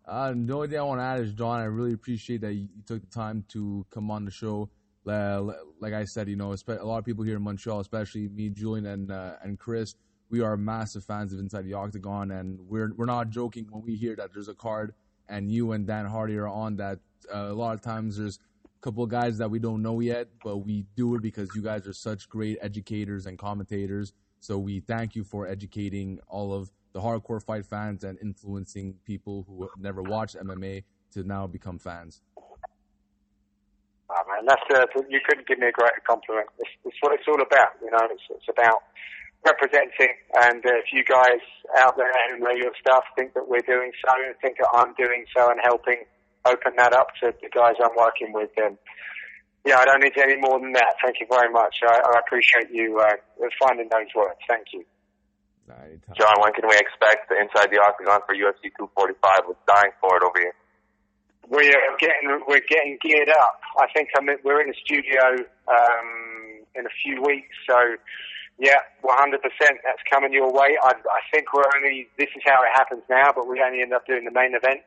Uh, 0.06 0.32
the 0.34 0.54
only 0.54 0.68
thing 0.68 0.78
I 0.78 0.82
want 0.82 1.00
to 1.00 1.04
add 1.04 1.20
is, 1.20 1.32
John, 1.32 1.60
I 1.60 1.64
really 1.64 1.92
appreciate 1.92 2.40
that 2.40 2.52
you 2.52 2.68
took 2.84 3.00
the 3.00 3.14
time 3.14 3.44
to 3.50 3.86
come 3.90 4.10
on 4.10 4.24
the 4.24 4.30
show. 4.30 4.68
Like 5.04 5.94
I 5.94 6.04
said, 6.04 6.28
you 6.28 6.36
know, 6.36 6.52
a 6.52 6.84
lot 6.84 6.98
of 6.98 7.04
people 7.04 7.24
here 7.24 7.36
in 7.36 7.42
Montreal, 7.42 7.80
especially 7.80 8.28
me, 8.28 8.48
Julian, 8.50 8.86
and 8.86 9.10
uh, 9.10 9.34
and 9.42 9.58
Chris, 9.58 9.94
we 10.30 10.40
are 10.40 10.56
massive 10.56 11.04
fans 11.04 11.32
of 11.32 11.38
Inside 11.38 11.64
the 11.64 11.74
Octagon, 11.74 12.32
and 12.32 12.58
we're 12.68 12.92
we're 12.96 13.06
not 13.06 13.30
joking 13.30 13.66
when 13.70 13.82
we 13.82 13.94
hear 13.96 14.16
that 14.16 14.32
there's 14.32 14.48
a 14.48 14.54
card 14.54 14.94
and 15.30 15.50
you 15.50 15.72
and 15.72 15.86
Dan 15.86 16.06
Hardy 16.06 16.36
are 16.36 16.48
on 16.48 16.76
that. 16.76 16.98
Uh, 17.32 17.46
a 17.48 17.54
lot 17.54 17.74
of 17.74 17.80
times 17.80 18.18
there's 18.18 18.38
a 18.64 18.80
couple 18.82 19.04
of 19.04 19.10
guys 19.10 19.38
that 19.38 19.50
we 19.50 19.58
don't 19.58 19.82
know 19.82 20.00
yet, 20.00 20.28
but 20.44 20.58
we 20.58 20.84
do 20.96 21.14
it 21.14 21.22
because 21.22 21.54
you 21.54 21.62
guys 21.62 21.86
are 21.86 21.92
such 21.92 22.28
great 22.28 22.58
educators 22.60 23.26
and 23.26 23.38
commentators 23.38 24.12
so 24.40 24.58
we 24.58 24.80
thank 24.80 25.14
you 25.14 25.22
for 25.22 25.46
educating 25.46 26.18
all 26.26 26.52
of 26.54 26.72
the 26.92 27.00
hardcore 27.00 27.42
fight 27.42 27.66
fans 27.66 28.02
and 28.02 28.18
influencing 28.20 28.94
people 29.04 29.44
who 29.46 29.62
have 29.62 29.78
never 29.78 30.02
watched 30.02 30.34
MMA 30.36 30.82
to 31.12 31.22
now 31.22 31.46
become 31.46 31.78
fans. 31.78 32.22
Oh, 34.08 34.22
man, 34.26 34.46
that's 34.46 34.62
uh, 34.74 34.86
you 35.08 35.20
couldn't 35.28 35.46
give 35.46 35.58
me 35.58 35.68
a 35.68 35.72
greater 35.72 36.02
compliment. 36.08 36.48
It's, 36.58 36.70
it's 36.84 36.96
what 37.00 37.12
it's 37.12 37.28
all 37.28 37.40
about, 37.40 37.78
you 37.80 37.90
know. 37.92 38.08
It's, 38.10 38.22
it's 38.30 38.48
about 38.48 38.82
representing, 39.44 40.14
and 40.36 40.64
uh, 40.64 40.80
if 40.80 40.92
you 40.92 41.04
guys 41.04 41.40
out 41.78 41.96
there 41.96 42.12
who 42.30 42.38
know 42.38 42.52
your 42.52 42.72
stuff 42.80 43.04
think 43.16 43.34
that 43.34 43.48
we're 43.48 43.64
doing 43.64 43.92
so, 44.04 44.12
and 44.14 44.34
think 44.42 44.58
that 44.58 44.68
I'm 44.74 44.94
doing 44.94 45.24
so, 45.36 45.50
and 45.50 45.60
helping 45.62 46.04
open 46.44 46.72
that 46.76 46.92
up 46.92 47.08
to 47.20 47.32
the 47.40 47.48
guys 47.48 47.74
I'm 47.82 47.96
working 47.96 48.32
with, 48.32 48.50
then 48.56 48.76
yeah, 49.64 49.76
I 49.78 49.84
don't 49.84 50.00
need 50.00 50.16
any 50.16 50.36
more 50.40 50.58
than 50.58 50.72
that. 50.72 50.96
Thank 51.04 51.20
you 51.20 51.26
very 51.28 51.52
much. 51.52 51.76
I, 51.84 52.00
I 52.00 52.20
appreciate 52.20 52.72
you 52.72 52.98
uh, 53.00 53.16
finding 53.60 53.88
those 53.90 54.08
words. 54.16 54.40
Thank 54.48 54.72
you. 54.72 54.84
John, 56.16 56.34
when 56.42 56.52
can 56.52 56.66
we 56.66 56.76
expect 56.76 57.28
the 57.28 57.38
Inside 57.38 57.70
the 57.70 57.78
Octagon 57.78 58.20
for 58.26 58.34
UFC 58.34 58.74
245? 58.74 59.46
We're 59.46 59.54
dying 59.68 59.94
for 60.00 60.16
it 60.16 60.22
over 60.24 60.38
here. 60.40 60.54
We 61.48 61.66
are 61.70 61.96
getting 61.98 62.42
we're 62.46 62.64
getting 62.68 62.98
geared 63.02 63.30
up. 63.30 63.60
I 63.78 63.86
think 63.94 64.08
I'm 64.16 64.28
in, 64.28 64.38
we're 64.44 64.60
in 64.62 64.68
the 64.68 64.78
studio 64.84 65.46
um, 65.66 66.62
in 66.74 66.86
a 66.86 66.94
few 67.02 67.22
weeks, 67.22 67.54
so 67.68 67.76
yeah, 68.60 68.84
100%. 69.02 69.40
That's 69.40 70.04
coming 70.12 70.32
your 70.32 70.52
way. 70.52 70.76
I, 70.76 70.92
I 70.92 71.20
think 71.32 71.52
we're 71.52 71.64
only 71.80 72.08
this 72.18 72.28
is 72.36 72.42
how 72.44 72.60
it 72.62 72.70
happens 72.76 73.02
now, 73.08 73.32
but 73.34 73.48
we 73.48 73.60
only 73.64 73.80
end 73.80 73.92
up 73.92 74.06
doing 74.06 74.24
the 74.24 74.30
main 74.30 74.54
event. 74.54 74.84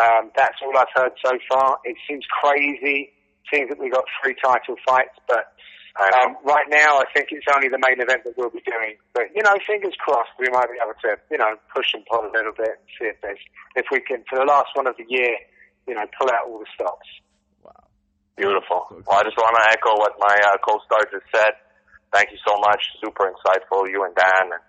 Um, 0.00 0.32
that's 0.34 0.56
all 0.64 0.72
I've 0.76 0.90
heard 0.96 1.12
so 1.22 1.38
far. 1.48 1.78
It 1.84 1.96
seems 2.08 2.24
crazy 2.42 3.12
seems 3.52 3.68
that 3.68 3.78
we 3.78 3.90
got 3.90 4.04
three 4.22 4.34
title 4.40 4.76
fights, 4.88 5.16
but 5.28 5.52
um, 6.00 6.36
right 6.44 6.66
now 6.68 6.98
I 6.98 7.04
think 7.14 7.28
it's 7.30 7.46
only 7.54 7.68
the 7.68 7.78
main 7.78 8.00
event 8.00 8.24
that 8.24 8.34
we'll 8.36 8.50
be 8.50 8.64
doing. 8.66 8.96
But 9.12 9.30
you 9.34 9.42
know, 9.42 9.54
fingers 9.66 9.94
crossed, 10.00 10.32
we 10.38 10.48
might 10.50 10.66
be 10.72 10.78
able 10.80 10.96
to 11.04 11.20
you 11.30 11.38
know 11.38 11.54
push 11.74 11.94
and 11.94 12.04
pull 12.06 12.26
a 12.26 12.32
little 12.32 12.56
bit 12.56 12.80
and 12.80 12.88
see 12.98 13.06
if 13.12 13.20
there's 13.22 13.38
if 13.76 13.86
we 13.92 14.00
can 14.00 14.24
for 14.28 14.38
the 14.38 14.48
last 14.48 14.72
one 14.74 14.86
of 14.86 14.96
the 14.96 15.04
year, 15.08 15.36
you 15.86 15.94
know, 15.94 16.04
pull 16.18 16.30
out 16.30 16.48
all 16.48 16.58
the 16.58 16.70
stops. 16.74 17.06
Wow, 17.62 17.84
beautiful. 18.36 18.88
Well, 18.90 19.20
I 19.20 19.22
just 19.22 19.36
want 19.36 19.54
to 19.54 19.64
echo 19.70 19.92
what 20.00 20.16
my 20.18 20.34
uh, 20.34 20.56
co-star 20.64 21.04
just 21.12 21.28
said. 21.30 21.54
Thank 22.14 22.30
you 22.30 22.38
so 22.46 22.54
much. 22.62 22.78
Super 23.02 23.26
insightful, 23.26 23.90
you 23.90 24.06
and 24.06 24.14
Dan 24.14 24.54
and 24.54 24.62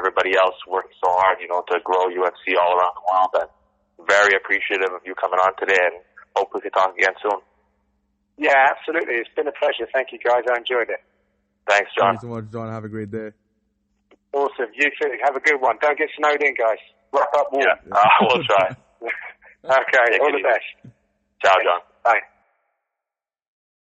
everybody 0.00 0.32
else 0.32 0.56
working 0.64 0.96
so 0.96 1.12
hard, 1.12 1.36
you 1.36 1.48
know, 1.48 1.60
to 1.68 1.76
grow 1.84 2.08
UFC 2.08 2.56
all 2.56 2.72
around 2.72 2.96
the 2.96 3.04
world. 3.04 3.32
And 3.44 3.50
very 4.08 4.32
appreciative 4.32 4.88
of 4.88 5.04
you 5.04 5.12
coming 5.14 5.36
on 5.44 5.52
today, 5.60 5.76
and 5.76 6.00
hopefully 6.32 6.64
we 6.64 6.70
can 6.70 6.80
talk 6.80 6.96
again 6.96 7.12
soon. 7.20 7.44
Yeah, 8.40 8.56
absolutely. 8.72 9.20
It's 9.20 9.28
been 9.36 9.44
a 9.44 9.52
pleasure. 9.52 9.84
Thank 9.92 10.08
you, 10.12 10.18
guys. 10.24 10.48
I 10.48 10.56
enjoyed 10.56 10.88
it. 10.88 11.04
Thanks, 11.68 11.92
John. 11.92 12.16
Thank 12.16 12.24
you 12.24 12.28
so 12.32 12.34
much, 12.40 12.48
John. 12.48 12.72
Have 12.72 12.84
a 12.84 12.88
great 12.88 13.12
day. 13.12 13.36
Awesome. 14.32 14.72
You 14.72 14.88
too. 14.96 15.12
Have 15.24 15.36
a 15.36 15.44
good 15.44 15.60
one. 15.60 15.76
Don't 15.84 15.98
get 15.98 16.08
snowed 16.16 16.40
in, 16.40 16.54
guys. 16.56 16.80
Wrap 17.12 17.28
up 17.36 17.52
warm. 17.52 17.66
Yeah, 17.68 17.92
uh, 17.92 18.08
we'll 18.24 18.44
try. 18.44 18.72
okay. 19.68 20.16
All 20.16 20.32
the 20.32 20.40
best. 20.48 20.96
Ciao, 21.44 21.60
John. 21.60 21.84
Bye. 22.04 22.24